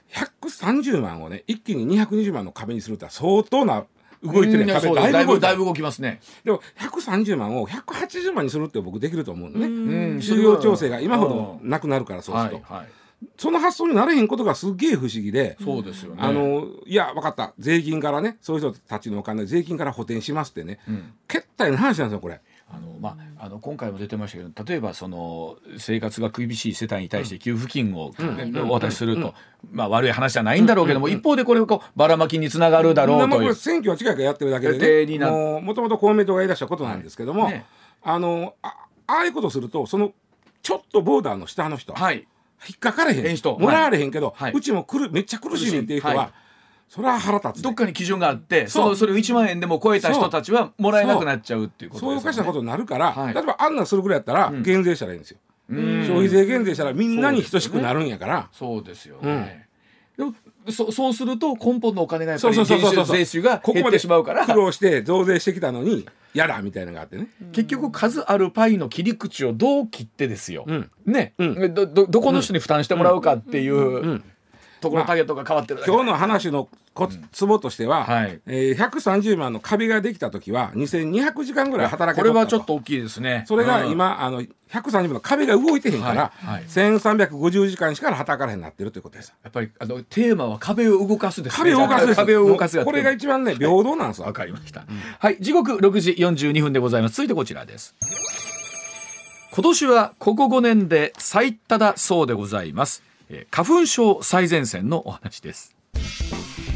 [0.42, 3.84] 130万をね一気に220万の壁にするって相当な
[4.24, 5.12] 動いてる壁うんそうです。
[5.12, 5.20] だ。
[5.20, 6.20] いぶだいぶ動きますね。
[6.44, 9.66] でも130万を180万にするって僕できると思うのね。
[9.66, 10.18] うん。
[10.18, 12.88] 就業調整が今ほどなくなるからそうすると、はいはい。
[13.36, 16.18] その発想になれへんことがすっげえ不思議で、そうですよね。
[16.22, 17.54] あのいや分かった。
[17.58, 20.80] 税金からねそういう人たちのお金税金から補填しますってね。
[20.88, 21.12] うん。
[21.28, 22.40] けったいな話なんですよこれ。
[22.74, 28.12] あのまあ、あの今回も出てましたけど例えばその生活が厳しい世帯に対して給付金を、
[28.66, 29.34] お渡しすると、
[29.70, 33.40] まあ、悪い話じゃないんだろうけども、一方でこれをこうばらまきにつながるだろうもう。
[33.40, 33.54] これ。
[33.54, 35.18] 選挙は近いからやってるだけでね
[35.60, 37.66] もともと公明党が言い出したことなんですけども、ね
[38.04, 38.74] あのあ
[39.06, 40.12] ああいうことするとその
[40.62, 42.26] ちょっとボーダーの下の人、はい
[42.68, 43.26] 引っかかれへん。
[43.26, 43.58] ええ人。
[43.58, 44.52] もらわれへんけど、はい。
[44.52, 46.28] うちも来るめっちゃ苦しいねんっていう人は、はい。
[46.88, 52.12] それは腹立つ、ね、どっかに基準があってそそうのそれを1万円でも超えた人たちはもらえなくなっちゃうっていうことそう。
[52.12, 53.34] いうおかしなことになるから、はい。
[53.34, 54.62] 例えばあんなんするぐらいやったらん。
[54.62, 55.38] 減税したらいいんですよ、
[55.70, 56.04] うん。
[56.06, 59.68] 消費税減税したらみんなに等しくなるんやから、そうですよね。
[60.16, 60.34] でも
[60.68, 64.46] そそうすると根本のお金がやっぱり税収が減ってここまでしまうから。
[64.46, 70.90] 苦労して増税してきたのにやだみたいなのがあってね、結局数あるパイの切り口をどう切ってですよ、うん。
[71.06, 71.74] ね、うん。
[71.74, 74.24] どどどこの人に負担してもらうかっていう、うん
[74.82, 78.40] ところのターゲットが変わってるだけ今日の話のこツボとしては、はい。
[78.46, 83.44] えー130万の壁ができた時は2200時間ぐらい働けことれはちょっと大きいですね。
[83.46, 83.92] それがうん。
[83.92, 86.54] 今、あの130万の壁が動いてへんから、はい。
[86.56, 86.64] はい。
[86.64, 89.32] 1350時間しか働かれへんなってるということです。
[89.42, 91.72] やっぱりあのテーマは壁を動かすですね。
[91.72, 92.14] 壁を動かす。
[92.14, 94.26] 壁を動かすこれが一番ね平等なんですよ。
[94.26, 94.84] わかりました、
[95.18, 95.38] はい。
[95.40, 97.14] 時刻6時42分でございます。
[97.14, 97.94] 続いてこちらです。
[99.54, 103.11] 今年はここ5年で最多だそうでございます、えー
[103.50, 105.74] 花粉症最前線のお話です。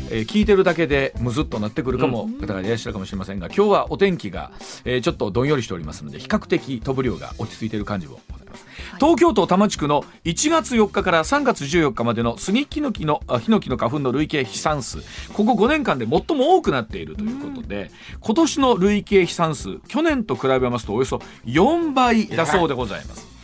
[0.08, 4.52] えー聞いてるだけでムズっとなってくるかも、方がいらっしゃるかもしれませんが今日はお天気が、
[4.84, 8.64] えーちょっとどんよりしておりますので比較的飛ぶ量が落ち着いている感じもございます、
[9.00, 14.98] 東京都多摩地区の1月4日から3月14日までのスギキノキのあヒノキの花粉の累計飛散数。
[15.32, 17.90] ここ5年間で最も多くなっているということで、
[18.20, 21.16] 今年の累計飛散数去年と比べますとおよそ
[21.46, 23.26] 4倍だそうでございます。
[23.28, 23.35] えー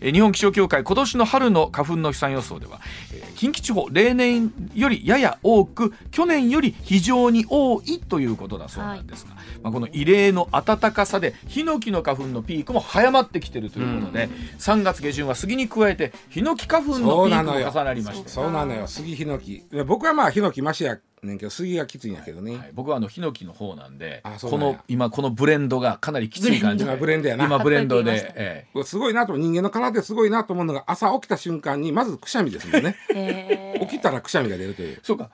[0.00, 2.80] 日本気象協会今年の春の花粉の飛散予想では、
[3.12, 18.28] えー近畿地方例年よりやや多く去年より非常に多いということだそうなんですが、まあ、この異例の暖かさでヒノキの花粉のピークも早まってきているということで、3月下旬は杉に加えてヒノキ花粉のピークも重なりまして。
[18.28, 18.88] そうなのよ。
[18.88, 19.52] 杉ヒノキ。
[19.52, 26.84] いや僕はまあヒノキマシやねんけど杉がきついんやけどね、はい、僕はあのヒノキの方なんであこの今このブレンドがかなりきつい感じ。
[26.84, 27.44] で 今ブレンドやな。
[27.44, 32.96] 今ブレンドでえこれすごいなと人間の体ですごいなと思うのが朝起きた瞬間にまずくしゃみですもんね。
[33.14, 34.94] へー起きたらくしゃみが出るという。
[34.94, 35.30] えそうか。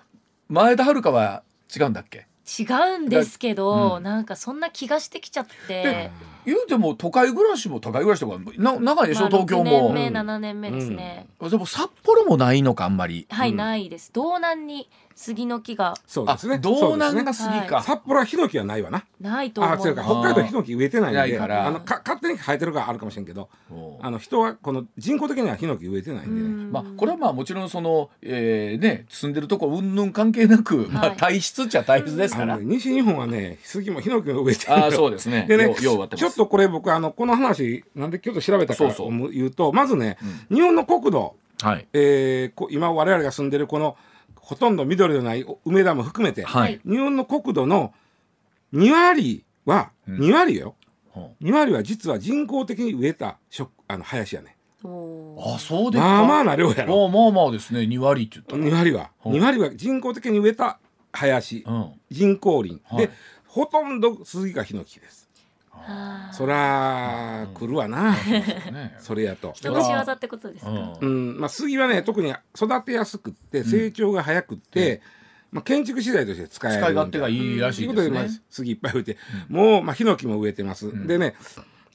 [0.48, 1.42] 前田遥は
[1.74, 2.26] 違うんだっけ？
[2.46, 2.64] 違
[2.96, 4.02] うんですけど、うん。
[4.02, 6.10] なんかそんな気がしてきちゃって、
[6.44, 13.26] 言うても都会暮らしも都会暮らしとかな長いでしょ、まあ東京6も年目7年目ですね、でも札幌もないのかあんまり。
[13.30, 13.56] はい、うん。
[13.56, 14.12] ないです。
[14.12, 15.92] 道南に杉の木が。
[15.92, 16.58] あそうですね。
[16.58, 19.04] 道南がそう杉か、札幌はヒノキはないわな。
[19.20, 20.02] ないと思あいます違うか。
[20.02, 21.66] 北海道はヒノキ植えてないんでないから。
[21.66, 23.48] あのか勝手に生えてるからあるかもしれんけど
[24.00, 26.72] あの人はこの人工的にはヒノキ植えてないんで。
[26.72, 34.72] まあ、これはまあもちろんその、えーね、住んでるとこうんぬん関係なく、まあ、はい体質っちゃ体質ですから、西日本はね杉もヒノキも植えてる。
[34.72, 35.46] ああそうですね。
[35.48, 40.18] でねちょっとこれ僕あのこの話なんでちょっと調べたかそう言うとまずね、
[40.50, 41.86] 日本の国土、はい。
[41.92, 43.96] えーこ今我々が住んでるこの
[44.44, 47.94] ほとんど緑のない梅田も含めて、はい、日本の国土の
[48.74, 50.18] 2割は、うん。
[50.18, 50.74] 2割よ。
[51.08, 54.56] ほ2割は実は人工的に植えた植あの林やね。
[54.84, 56.08] あそうですか。
[56.08, 57.08] まあまあな量やろ。
[57.08, 57.80] まあまあまあですね。
[57.80, 59.12] 2割って言った2ら、割は。
[59.18, 59.32] ほう。
[59.32, 60.78] 2割は人工的に植えた
[61.12, 61.64] 林。
[61.66, 61.92] うん。
[62.10, 63.06] 人工林、はい。
[63.06, 63.12] で
[63.46, 65.23] ほとんど杉がヒノキです
[66.32, 68.96] そら来るわな、ね。
[68.98, 69.52] それやと。
[69.52, 70.98] 人の仕業ってことですか、うん。
[71.00, 71.40] うん。
[71.40, 75.02] まあ、杉はね特に育てやすくって成長が早くって、
[75.52, 80.86] まあ、建築資材として使える使い勝手がいいらしいということで、杉いっぱい植えて、もう、まあ、ヒノキも植えてます。
[80.86, 81.06] ん。
[81.06, 81.34] でね、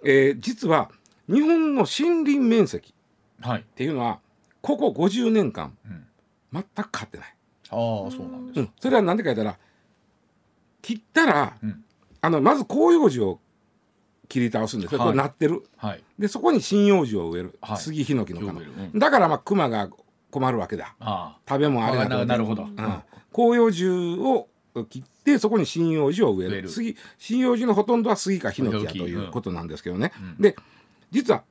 [0.03, 0.89] えー実は
[1.27, 2.93] 日本の森林面積っ
[3.41, 3.65] はい。
[3.75, 4.19] ていうのは
[4.61, 6.05] ここ50年間、うん。
[6.53, 7.35] 全く変わってない、
[7.69, 8.59] ああそうなんです。
[8.59, 9.57] うん、それは何でか言ったら
[10.81, 11.83] 切ったら、うん。
[12.21, 13.39] あのまず広葉樹を
[14.29, 15.07] 切り倒すんですよ、はい。
[15.07, 15.63] これなってる。
[15.75, 16.03] はい。
[16.17, 17.77] でそこに針葉樹を植える、はい。
[17.77, 18.61] 杉ヒノキの花。
[18.61, 18.97] うん。
[18.97, 19.89] だからまあ熊が
[20.31, 20.95] 困るわけだ。
[20.99, 22.63] あ食べ物あれだあななるほど。
[22.63, 22.75] うん、
[23.35, 23.89] 広葉樹
[24.19, 24.47] を
[24.87, 26.69] 切ってそこに針葉樹を植える。
[26.69, 30.41] 杉針葉樹のほとんどは杉かヒノキやということなんですけどね、うん。
[30.41, 30.55] で
[31.11, 31.43] 実は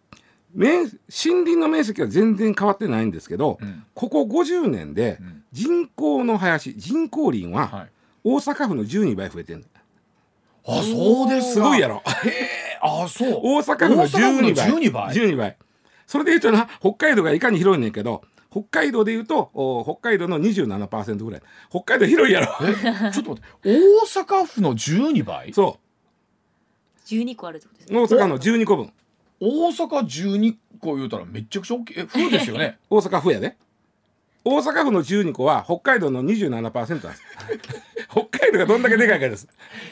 [0.55, 3.85] 面森林の面積は全然変わってないんですけど、うん。
[3.95, 5.43] ここ50年でうん。
[5.51, 7.91] 人工の林人工林ははい。
[8.25, 9.65] 大阪府の12倍増えてる
[10.69, 11.53] あそうですか。
[11.55, 12.03] すごいやろ。
[12.25, 12.79] へえ。
[12.83, 13.41] あそう。
[13.43, 14.71] 大阪府の12倍。
[14.71, 15.15] 12倍。
[15.15, 15.57] 12倍。
[16.07, 21.43] それで言うとな北海道がいかに広いねんけど北海道で言うとお北海道の27%ぐらい。
[21.71, 22.53] 北海道広いやろ。
[22.63, 22.73] え
[23.13, 23.43] ちょっと待って。
[23.63, 25.53] 大阪府の12倍？
[25.53, 25.79] そ
[27.07, 28.01] 12個あるってことですうね。
[28.01, 28.93] 大阪の12個分。
[29.41, 31.95] 大阪12個言うたらめっちゃくちゃ大きい。
[31.99, 32.79] え府ですよね？
[32.91, 33.57] 大阪府やで。
[34.45, 37.23] 大阪府の12個は北海道の27%なんです
[38.11, 39.47] 北海道がどんだけでかいかです。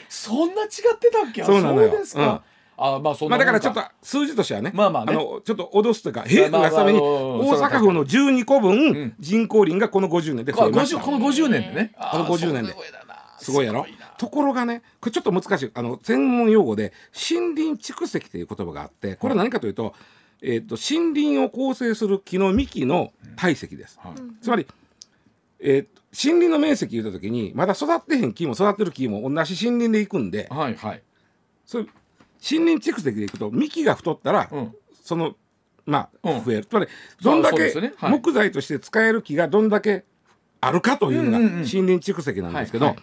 [0.09, 1.43] そんな違ってたっけ？
[1.43, 1.89] そうなのよ。
[1.89, 2.41] そうですか、
[2.77, 4.71] あまあそんまあだからちょっと数字としてはね。
[4.73, 5.13] まあまあね。
[5.13, 8.61] のちょっと脅すというかへまあまあえためにまあ大阪府の12個うん。
[8.61, 10.97] 分人工林がこの50年で増えました。
[10.97, 11.93] 50この50年でね。
[12.11, 12.75] この50年で。
[13.39, 13.81] すごいやろ？
[13.81, 13.87] な。
[14.17, 15.71] ところがねこれちょっと難しい。
[15.73, 19.93] あの専門用語で森林蓄積という言葉があってこれは何かというと,、
[20.41, 24.13] えー、と森林を構成する木の幹の体積です、はい。
[24.41, 24.65] つまり、
[25.59, 31.03] えーと森林の面積言った時にまだ育ってへん木も育ってる木も同じ森林でいくんではいはい。
[31.65, 34.75] それ森林蓄積でいくと幹が太ったら、うん。
[35.03, 35.35] その
[35.85, 36.43] まあうん。
[36.43, 36.87] 増える、つまり
[37.21, 40.05] どんだけ木材として使える木がどんだけ
[40.59, 42.95] あるかというのが森林蓄積なんですけど、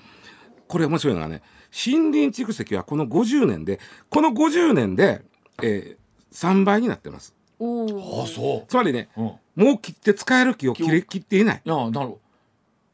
[0.67, 1.43] これ面白いのがね
[1.87, 3.79] 森林蓄積はこの50年で
[4.11, 5.23] この50年で、
[5.62, 7.35] えー、3倍になってます。
[7.61, 8.27] おあお。
[8.27, 9.27] そつまりねううん。
[9.29, 12.24] いもう切って使える木を切れ切っていないやなるほど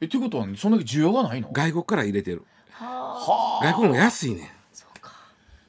[0.00, 1.50] えっていうことはそんだけ需要がないの？
[1.52, 2.42] 外国から入れてる。
[2.70, 3.64] ははあ。
[3.64, 4.48] 外国の方が安いねん。
[4.72, 5.12] そうか。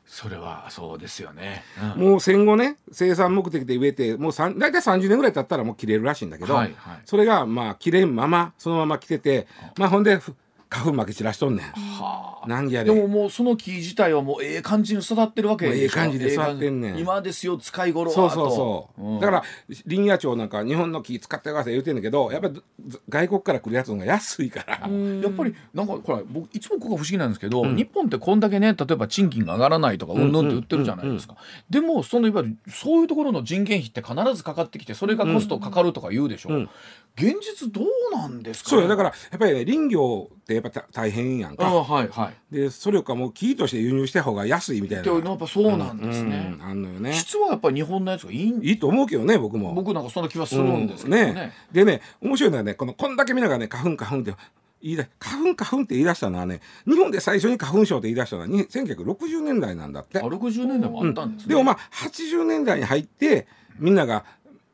[0.05, 1.63] それはそうですよね、
[1.95, 7.01] もう戦後ね生産目的で植えてもう大体30年ぐらい経ったらもう切れるらしいんだけど、はいはい。
[7.05, 10.35] それがまあ切れんままそのまま来ててまあほんでふ
[10.73, 11.65] 花粉負け散らしとんねん。
[11.67, 12.47] はあ。
[12.47, 12.93] なんやで。
[12.93, 15.77] でももうその木自体はもうええ感じに育ってるわけでしょ。
[15.77, 16.97] もうええ感じで育ってんねん。
[16.97, 19.19] 今ですよ使い頃はそうそうそう、とん。
[19.19, 19.43] だから
[19.85, 27.75] 林野庁なんか日本の木使ってください言うてんだけどやっぱりず外国から来るやつの方が安いから、やっぱりなんかほら僕いつもここが不思議なんですけど、うん。
[27.75, 31.35] 日本ってこんだけね例えば賃金が上がらないとかんうんぬんって言ってるじゃないですか、
[31.69, 36.69] でもそのいわゆるそういうところの人件費って必ずかかってきてそれがコストかかるとか言うでしょ、うん
[37.15, 38.87] 現実どうなんですか、そうよ。
[38.87, 42.53] だからやっぱりね林業ってやっぱた大変やんあかはいはい。
[42.53, 45.03] でそれかもう木として輸入した方が安いみたいな。
[45.03, 47.13] でやっぱそうなんですね、うんあんのよね。
[47.13, 48.63] 質はやっぱり日本のやつがいいん？
[48.63, 49.73] いいと思うけどね僕も。
[49.73, 51.35] 僕なんかそんな気はするんですけどね,、うん。
[51.35, 54.33] ねでね面白いのはねこのこんだけみんながね花粉花粉って
[54.81, 60.19] 言い出花粉花粉って言い出したのはね日本で最初に花粉症って言い出したのはに1960年代なんだって。
[60.19, 63.47] あ60年代もあったんですね、でもまあ80年代に入って
[63.77, 64.25] みんなが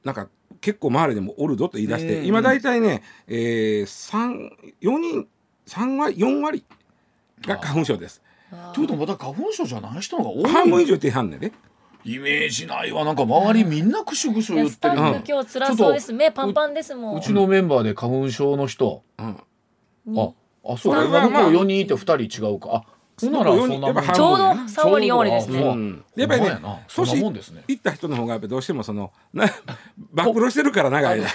[0.04, 0.30] なんか
[0.62, 4.50] 結構周りでもおるぞと言い出して、うん今大体ね、えー、3
[4.82, 5.28] 4人
[5.68, 6.64] 3割4割
[7.42, 8.22] が花粉症です。
[8.74, 10.52] ということはまた花粉症じゃない人の方が多い。
[10.52, 11.52] 半分以上ってはんねんで、
[12.04, 13.04] イメージないわ。
[13.04, 16.14] なんか周りみんなクシュクシュ言ってるスタッフ今日辛そうです。
[16.14, 17.18] 目パンパンですもん。
[17.18, 19.04] うちのメンバーで花粉症の人。
[19.18, 19.38] うん、
[20.06, 20.32] にあ
[20.74, 22.70] あそうこれは向こうまあ4人いて2人違うか。
[22.74, 22.84] あ
[23.20, 25.66] ほんならそんなもんやっぱちょうど半分3割4割ですね。
[26.16, 26.50] やっぱりね
[26.88, 27.64] そんな年もんですね。
[27.68, 29.48] 行った人の方がやっぱどうしてもそのな
[30.14, 31.28] 暴露してるから長い間。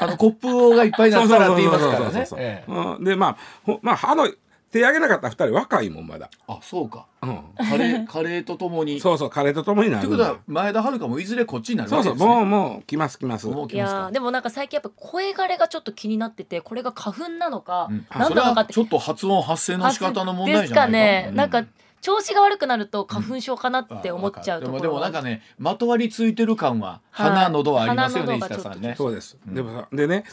[0.00, 2.04] あのコップがいっぱいになったらって言いますからね。
[2.04, 2.38] そうそうそうそう。
[2.40, 2.70] ええ。
[2.70, 3.04] うん。
[3.04, 4.28] でまあほまあ歯の
[4.70, 7.06] 手挙げなかった二人若いもんまだ、あそうか。
[7.22, 9.00] うん、カレーカレーとともに。
[9.00, 12.34] そうそう彼と共になるということは前田遥もいずれこっちになるそうそうわけですね。
[12.34, 13.48] もうもう来ます来ます。
[13.48, 14.00] いもう来ますか。
[14.00, 18.06] やーでもなんか最近やっぱ声枯れがちょっと気になっててこれが花粉なのか、うん。
[18.10, 20.74] 何なのかってちょっと発音発声の仕方の問題ですか。
[20.74, 21.64] じゃないね、うなんか
[22.00, 24.80] 調子が悪くなると花粉症かなって思っちゃうところ。
[24.82, 27.30] でもでもなんかねまとわりついてる感ははい。
[27.30, 28.94] 鼻喉はありますよね、石田さんね。
[28.98, 30.24] そうです、うんでもさでね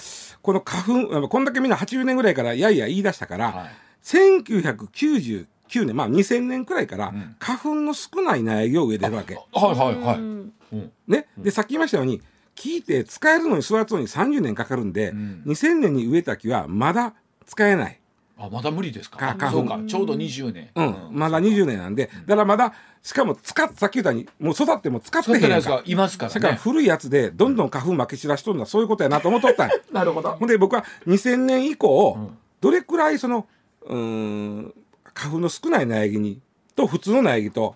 [0.41, 5.45] この花粉こんだけみんな80年ぐらいからやいや言い出したから、はい1999
[5.85, 7.35] 年まあ2000年くらいからうん。
[7.39, 10.17] 花粉の少ない苗木を植えてるわけ、はいはいはい。
[10.17, 10.53] うん。
[10.71, 10.91] うん。
[11.07, 12.21] ね、でさっき言いましたように
[12.53, 15.43] 木って使えるのに育つのに30年かかるんで、うん。
[15.45, 17.13] 2000年に植えた木はまだ
[17.45, 17.99] 使えない、
[18.37, 19.17] あまだ無理ですか？
[19.17, 19.57] か花粉。
[19.57, 20.69] そうかちょうど20年。
[20.75, 21.09] うん。
[21.11, 26.59] まだ20年なんでだからまだしかも使っさっき言ったようにもう育っても使ってへんやんかいですかいますからだからね。
[26.59, 29.75] 古いやつでどんどん花粉負け散らしとるのはそういうことやなと思っとったんや。
[29.91, 30.31] なるほど。
[30.31, 32.37] ほんで僕は2000年以降、うん。
[32.61, 33.47] どれくらいその
[33.85, 34.73] うん
[35.13, 36.41] 花粉の少ない苗木に
[36.75, 37.75] と普通の苗木と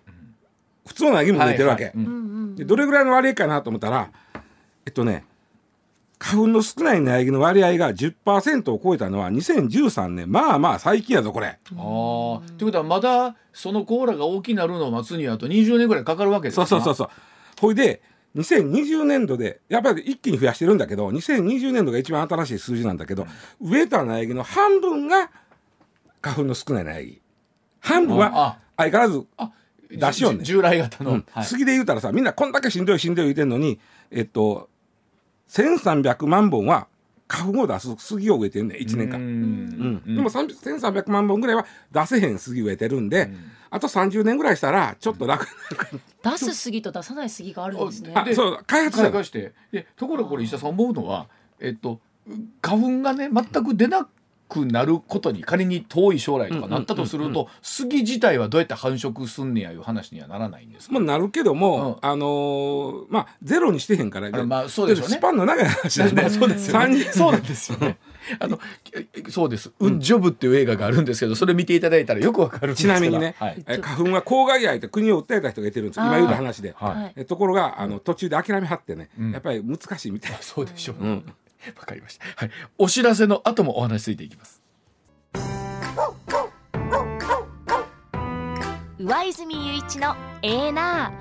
[0.86, 2.06] 普通の苗木も植えてるわけ、はいはい。
[2.06, 2.56] うん。
[2.56, 4.12] でどれぐらいの割合かなと思ったら
[4.86, 5.24] えっとね
[6.18, 10.30] 花粉の少ない苗木の割合が10%を超えたのは2013年。
[10.30, 11.48] まあまあ最近やぞこれ。
[11.48, 17.10] ああということはまだそのコーラが大きくなるのを待つにはあと20年ぐらいかかるわけですそうそうそうそう。
[17.62, 18.02] ほいで
[18.36, 23.26] 2020年度でやっぱり一気に増やしてるんだけど2020年度が一番新しい数字なんだけど、
[23.62, 25.32] 植えた苗木の半分が
[26.22, 27.22] 花粉の少ない苗木
[27.82, 28.60] 半分はあ。
[28.78, 29.52] 相変わらずあ
[29.92, 31.26] 出しよんねじ従来型の、うん。
[31.32, 31.46] はい。
[31.46, 33.80] 杉で言うたらさみんなこんだけしんどいしんどい言うてんのに
[34.12, 34.70] えっと
[35.50, 36.88] 1300万本は
[37.28, 40.04] 花粉を出す杉を植えてんねん1年間。
[40.16, 40.48] でも3
[40.80, 43.30] 1300万本ぐらいは出せへん杉植えてるんで、
[43.70, 45.44] あと30年ぐらいしたらちょっと楽。
[45.44, 45.90] になるか
[46.24, 48.10] な出す杉と出さない杉があるんですね。
[48.10, 49.54] であそう開発開花して。
[49.72, 51.28] でところがこれ石田さん思うのは
[51.60, 52.00] えっと
[52.64, 54.08] 花粉がね全く出な
[54.50, 60.94] くなることに仮に遠い将来とかなったとすると杉自体はどうやって繁殖すんねやいう話にはならないんですか？
[60.94, 62.10] もうなるけども、うん。
[62.10, 65.16] あのーまあゼロにしてへんからあまあそうでしょうね。
[65.16, 66.12] スパンの長い話だね。
[66.14, 66.86] まあそうですよね。
[66.96, 67.98] 30 そうなんですよね。
[68.40, 68.60] あの
[69.30, 69.72] そうです。
[69.80, 73.36] ウンジョブっていう映画があるんですけど、それ見ていただいたらよくわかるんですちなみにね、
[73.82, 76.00] 花粉は公害愛って国を訴えた人がいてるんです。
[76.00, 76.76] 今言うた話で、
[77.28, 79.32] ところがあの途中で諦めはってね、うん。
[79.32, 80.38] やっぱり難しいみたい。
[80.42, 81.24] そうでしょう。
[81.68, 82.26] わ、うんかりました。
[82.36, 82.52] はい。
[82.78, 84.62] お知らせの後もお話しついていきます。
[89.02, 91.14] 上泉雄一のええな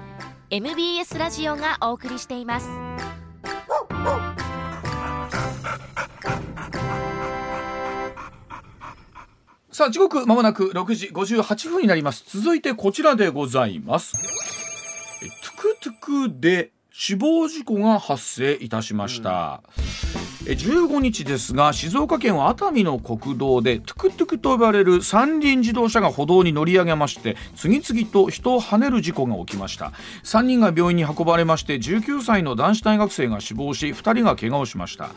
[0.51, 2.69] ぁ MBS ラジオがお送りしています
[9.71, 14.17] さあ時刻まもなく6時58分になります続いてこちらでございます
[15.23, 19.63] えトゥクトゥクで死亡事故が発生いたしました、
[20.49, 29.93] え15日ですが静岡県は熱海の国道でトゥクトゥクと呼ばれる三輪自動車が歩道に乗り上げまして次々と人を跳ねる事故が起きました。
[30.25, 35.11] 3人が病院に運ばれまして19歳の男子大学生が死亡し2人が怪我をしました。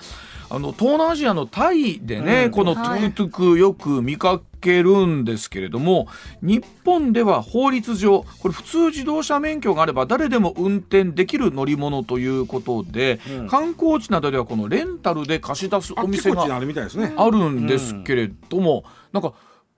[0.52, 6.08] あの東南アジアのタイでね、このトゥクトゥクよく見かけるんですけれども
[6.42, 13.48] 日本では法律上これ普通自動車免許があれば誰でも運転できる乗り物ということで、うん。
[13.48, 19.34] 観光地などではこのレンタルで貸し出すあお店があるみたいですね、あるんですけれども、なんか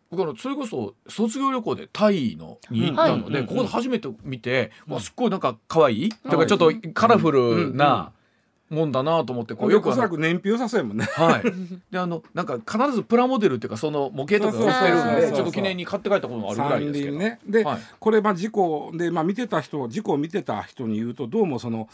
[0.10, 3.48] 僕あのそれこそ卒業旅行でタイのに行ったので、うん。
[3.48, 8.12] ここで初めて見て、わすっごいなんか可愛いだからちょっとカラフルな
[8.70, 11.06] もんだなと思ってこうよくおそらく燃費良さそうやもんね。
[11.06, 11.44] はい、
[11.92, 17.40] であのなんか必ずプラモデルっていうかその模型とかが売ってるんでちょっと記念に買って帰ったこともあるぐらいですけど、ね。
[17.46, 17.80] で、はい。
[18.00, 21.88] これまあ事故で、まあ、見てた人事故を見てた人に言うとどうもその、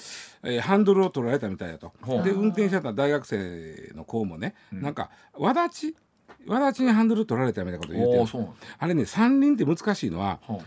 [0.43, 1.91] えーハンドルを取られたみたいだと。
[2.23, 4.82] で運転してた大学生の子もね、うん。
[4.82, 5.95] なんかわだち
[6.45, 8.32] わだちにハンドル取られたみたいなこと言うなんだ。
[8.77, 10.60] あれね三輪って難しいのはは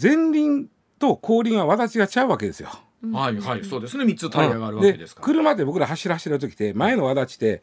[0.00, 2.70] 前輪と後輪はわだちがちゃうわけですよ。
[3.02, 4.04] いはいはいそうですね。
[4.04, 7.62] 三つタイヤがあるわけですから、車って僕ら走らせてる時って前のわだちって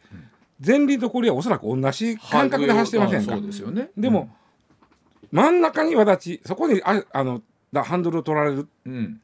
[0.66, 3.92] 前輪と後輪はおそらく同じ感覚で走ってませんか、はいそうですよね。
[3.98, 4.30] でも、
[5.32, 9.22] 真ん中にわだちそこにああのだハンドルを取られるうん。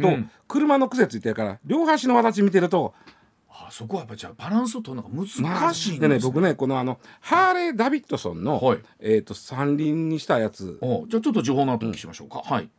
[0.00, 0.30] と、うん。
[0.48, 2.94] 車の癖ついてるから両端のわだち見てると
[3.48, 8.78] あそこはやっぱじゃあバランスを取るのがまあ難しいんですね,、でね僕ねこのあのハーレー・ダビッドソンの、はい。
[9.00, 10.78] えー、と三輪にしたやつ。
[10.80, 12.70] おじゃあちょっと情報の後にしましょうか、はい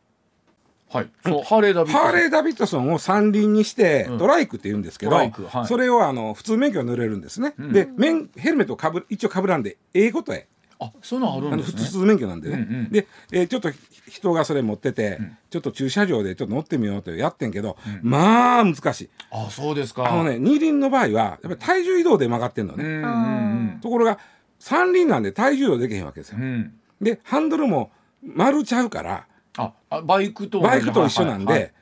[0.94, 1.08] はい。
[1.26, 4.18] そうハーレーダビッドハーレー・ダビッドソンを三輪にして、うん。
[4.18, 5.18] トライクって言うんですけど、
[5.66, 7.72] それをあの普通免許が乗れるんですね、うん。
[7.72, 10.46] で免ヘルメットをかぶ一応かぶらんで英語とへ
[10.78, 11.82] あそういうのあるんですね。
[11.82, 12.90] 普通免許なんでね、うんうん。
[12.90, 13.70] で、えーちょっと
[14.08, 15.36] 人がそれ持ってて、ん。
[15.50, 19.10] ちょっと駐車場でちょっと乗ってみようとやってんけど、まあ難しい。
[19.32, 20.08] あそうですか。
[20.08, 24.20] あのね二輪の場合はやっぱり体重移動で曲がってんのね、うんうんところが
[24.60, 26.38] 三輪なんで体重移動できへんわけですよ。
[26.38, 26.72] うん、うん。
[27.00, 27.90] でハンドルも
[28.22, 31.62] 丸ちゃうからああバイクとバイクと一緒なんで、はい。
[31.62, 31.72] はい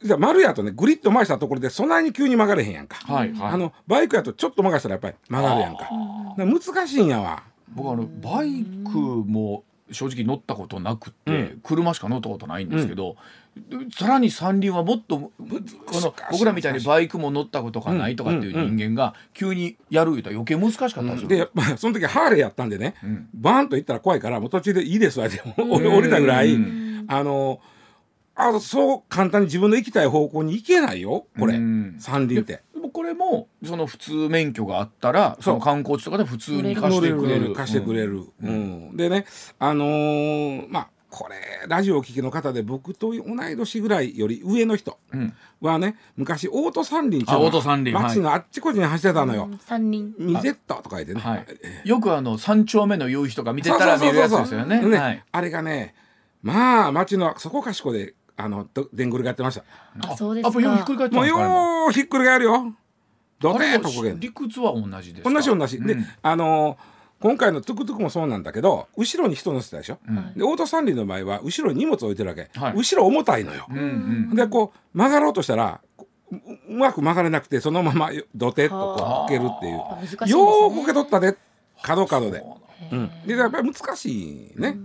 [0.00, 3.52] じゃあ丸やとねグリッと回したところでそんなに急に曲がれへんやんか、はいはい。
[3.54, 5.90] あのバイクやとちょっと曲がしたらやっぱり曲がるやんか。
[6.36, 7.42] 難しいんやわ。
[7.74, 11.60] 僕あのバイクも正直乗ったことなくて、うん。
[11.64, 13.16] 車しか乗ったことないんですけど、
[13.92, 21.28] さらに三輪はもっとこの僕らみたいにバイクも乗ったことがないとかっていう人間が急にやる言うたら余計難しかったんですよ。
[21.28, 23.28] でやっぱその時ハーレーやったんでね、うん。
[23.34, 27.60] バーンと行ったら怖いからもう途中でいいですわって降りたぐらい、うんあの
[28.38, 31.96] あそう簡単に自分の行きたい方向に行けないよこれ、うん。
[31.98, 32.62] 三輪って。
[32.72, 37.48] でもこれもその普通免許があったらその観光地とかで普通に貸してくれる。
[37.48, 38.96] る貸してくれる、うん。
[38.96, 39.26] でね
[39.58, 41.36] あのーまあこれ
[41.66, 45.34] ラジオをお聞きの方で僕と同い年ぐらいより上の人うん。
[45.60, 49.50] はね昔オート三輪っていうあオート三輪街のあっちこっちに走ってたのよ。
[49.66, 51.20] 三人ミゼットとか言ってね。
[51.20, 54.80] はい、よくあの三丁目の夕日とか見てたら見るやつですよね。
[54.80, 55.94] ねはい、あれがね
[56.42, 59.64] まあ街のそこかしこであのどでんぐりがやってました。
[60.10, 62.72] あそうですやっぱようひっくかり返ってもうようひっくり返るよ。
[63.40, 65.30] どてとこげん理屈は同じですか？
[65.30, 65.80] 同じ同じ。
[65.80, 66.76] でうんあのー
[67.20, 69.98] 今回のトゥクトゥクもそうなんだけど後ろに人乗せたでしょ？
[70.08, 73.66] うんでオート三輪の場合は後ろに荷物置いてるわけ、はい後ろ重たいのよ。
[73.68, 73.80] うんう
[74.32, 80.26] んでこう曲がろうとしたらこうううまく曲がれなくてそのままどてっとこうこけるっていう。
[80.26, 81.36] ねようこけとったで
[81.82, 82.44] 角角で。
[82.92, 84.76] うん、でやっぱり難しいね。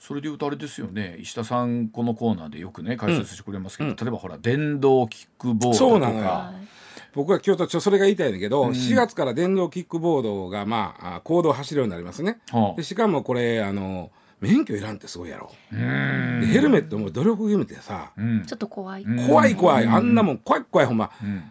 [0.00, 1.18] それで言うとあれですよね。
[1.20, 3.96] 石田さんこのコーナーでよくね解説してくれますけど、うん。
[3.96, 5.74] 例えばほら電動キックボードとか。
[5.74, 6.24] そうなのよ。
[6.24, 6.66] はい。
[7.12, 8.70] 僕は京都ちょそれが言いたいんだけど、うん。
[8.70, 12.38] 4月から電動キックボードがまああ公道を走るようになりますね。
[12.50, 15.52] はでしかもこれあの免許いらんってすごいやろ。
[15.70, 15.76] ヘ
[16.60, 18.44] ルメットも努力義務ってさ、うん。
[18.46, 19.26] ちょっと怖い、うん。
[19.26, 19.92] 怖い怖い、うん。
[19.92, 21.10] あんなもん怖い怖いほんま。
[21.22, 21.42] うん。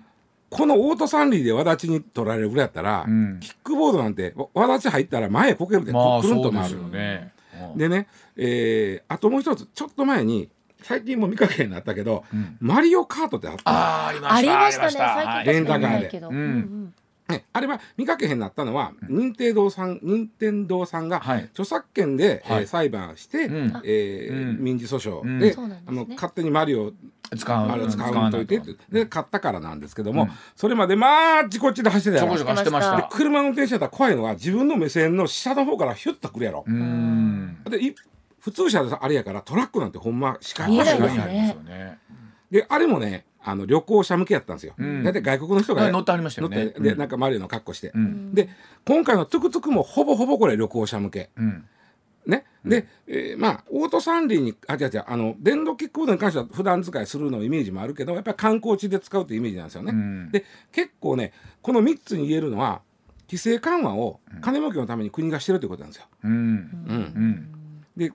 [0.49, 3.39] このオート三輪でわだちに取られるぐらいやったら、うん。
[3.39, 6.77] キックボードなんてわわだち入ったら前へこけるで、まあくるんと回る。
[6.77, 7.31] よね。
[7.73, 7.77] うん。
[7.77, 8.07] でね、
[8.37, 10.49] えーあともう一つちょっと前に
[10.81, 12.57] 最近も見かけになったけど、うん。
[12.59, 16.89] マリオカートってあったありましたね最近レンタカーで
[17.29, 21.43] ね、あれは見かけへんなったのは、任天堂さん任天堂さんがはい。
[21.43, 22.61] 著作権で、はい。
[22.61, 23.81] えー裁判して、うん。
[23.85, 25.39] え民事訴訟うん。
[25.39, 25.83] で,、あね。
[25.87, 26.91] の勝手にマリオ
[27.37, 30.29] 使うマリオ使わんといてってで買ったからなんですけども、うん。
[30.55, 32.35] それまでまああちこっちで走ってたやろ。
[32.35, 33.07] ちょこちょこしてました。
[33.11, 36.63] 車の運転手だったら怖いのは自分の目線の下の方からヒュッとくるやろ。
[36.67, 37.48] う、ん。
[37.69, 37.95] でい
[38.39, 41.25] 普通車であれやからトラックなんてほんま視界見えない確ですよ
[41.63, 41.99] ね。
[42.51, 45.03] であれもねあの旅行者向けやったんですよ、うん。
[45.03, 46.57] だって外国の人が乗ってありましたよね。
[46.57, 46.97] 乗ってでうん。
[46.97, 48.33] なんかマリオの格好して、うん。
[48.33, 48.49] で
[48.85, 51.29] 今回のトゥクトゥクもほぼほぼこれ旅行者向け。
[51.37, 51.65] うん。
[52.25, 59.91] ね、で、えーまあオート三輪にあ違う違うあの電動キックボードに関しては普段使いするのイメージもあるけどやっぱり観光地で使うというイメージなんですよね。
[59.91, 60.31] うん。
[60.31, 62.81] で結構ねこの3つに言えるのは
[63.29, 66.07] 規制緩和を金儲けのために国がしてるということなんですよ。
[66.23, 66.31] うん。
[66.31, 67.47] うん。
[67.95, 68.11] で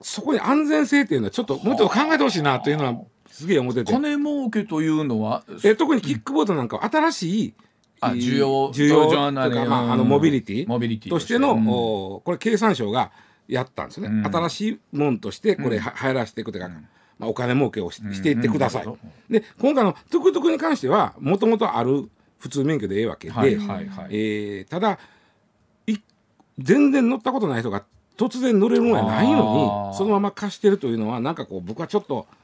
[0.00, 3.00] そこに安全性っていうのはちょっともうちょっと考えてほしいなというのは
[3.30, 7.54] すげえ思ってて、金儲けというのはえー特にキックボードなんかは新しい
[8.00, 11.38] あ需要需要とか、まあ、あのモビリティモビリティとして。
[11.38, 11.68] の、うん。
[11.68, 13.10] おこれ経産省が
[13.48, 14.26] やったんですね、うん。
[14.26, 16.70] 新しいもんとしてこれは流行らせていくというか、
[17.18, 18.86] まあ、お金儲けをししていってください、
[19.30, 22.10] で今回のトゥクトゥクに関してはもともとある
[22.44, 24.08] 普通免許でええわけで、はいはいはい。
[24.10, 24.98] えーただ
[25.86, 25.96] い
[26.58, 27.84] 全然乗ったことない人が
[28.18, 32.43] 突然乗れるものはないのにそのまま貸してるというのはなんかこう僕はちょっとうん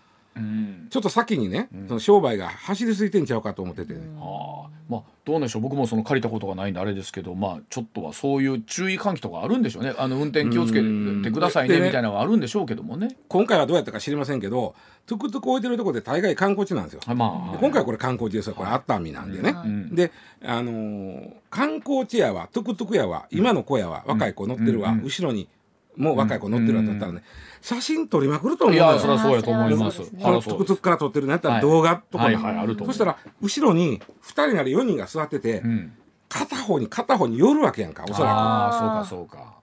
[0.91, 5.63] ちょっと先にね、その商売が走りすぎてんちゃうかと思っててね、ああまあどうなんでしょう。
[5.63, 9.95] 僕もその借りたことがないんであれですけどまあちょっとはそういう注意喚起とかあるんでしょうね。
[9.97, 10.81] あの運転気をつけ
[11.23, 11.85] てくださいねうん。
[11.85, 13.17] みたいなのはあるんでしょうけどもね。
[13.29, 14.75] 今回はどうやったか知りませんけど
[15.07, 17.01] トゥクトゥク置いてるところで大概観光地なんですよ。
[17.15, 17.53] まあ。
[17.53, 18.55] で今回はこれ観光地ですよ。
[18.55, 19.53] これ熱海なんでね。
[19.53, 19.95] ん。
[19.95, 20.13] で、
[20.43, 25.03] あのー観光地やわトゥクトゥクやわ今の子やわ若い子乗ってるわ、うん。
[25.03, 25.49] 後ろに
[25.97, 27.23] もう若い子乗ってるわとったらね、
[27.63, 30.03] 写真撮りまくると思ういやそりゃそうやと思います。
[30.03, 32.25] このトゥクトゥクから撮ってるのやったらはい動画とかも。
[32.25, 35.93] はいはいあると思そうしたら後ろに2人なり4人が座ってて、うん。
[36.29, 39.61] 片方に片方に寄るわけやんかおそらああそうか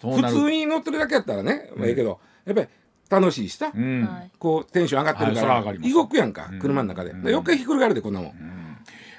[0.00, 0.20] そうか。
[0.22, 2.68] 普通に乗ってるだけやったらね、まあええけどやっぱり
[3.08, 4.04] 楽しいしさ、うん。
[4.04, 5.94] はいこうテンション上がってるから上がります。
[5.94, 6.58] 動くやんか、うん。
[6.58, 7.22] 車の中で、うん。
[7.22, 8.32] で余計ひっくり返るでこんなもん、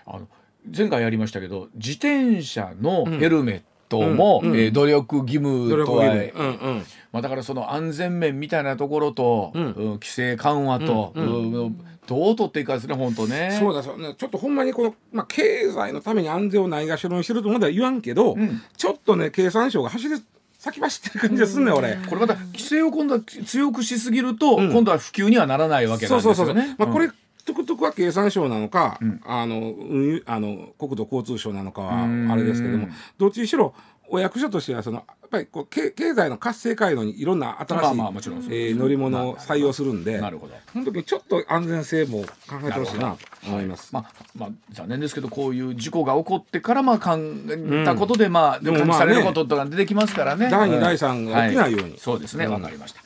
[0.06, 0.28] あの
[0.76, 4.48] 前回やりましたけど自転車のヘルメットも、う。
[4.48, 4.58] んうん。
[4.58, 6.84] えー努力義務とは、うんうん。
[7.12, 9.64] まあ、だからその安全面みたいなところと、うん。
[9.64, 11.86] うん規制緩和と、うんうん。
[12.08, 13.58] どう取っていくかですね本当ね。
[13.60, 14.14] そうだそうだ。
[14.14, 18.62] ちょっとほんまにこの、まあ、経済のために安全をないがしろにしてるとまでは言わんけど、ん。
[18.78, 20.16] ちょっとね経産省が走り
[20.58, 21.98] 先走ってる感じがすんねん俺。
[22.08, 24.72] これまた規制を今度は強くしすぎると、うん。
[24.72, 26.76] 今度は普及にはならないわけなそうそうそうそう、んですよね。
[26.80, 27.14] まあ、これ、うん
[27.50, 29.22] トゥクトゥクは経産省なのか、ん。
[29.26, 32.32] あの運輸あの国土交通省なのかはうん。
[32.32, 32.88] あれですけども
[33.18, 33.74] どっちにしろ
[34.12, 40.56] お役所としてはそのやっぱりこう経経済の活性化へのにいろんな新しい、まあまあもちろんそうですえー乗り物を採用するんでなるほど。
[40.74, 43.94] その時にちょっと安全性も考えてほしいなと思います。
[43.94, 48.94] まあまあ残念ですけどこういう事故が起こってからまあ考えたことで、まあでもまあね。
[48.94, 50.50] されることとか出てきますからね。
[50.50, 51.92] 第二うん第三が起きないように。
[51.94, 52.46] はそうですね。
[52.46, 52.54] うん。
[52.54, 53.02] わかりました。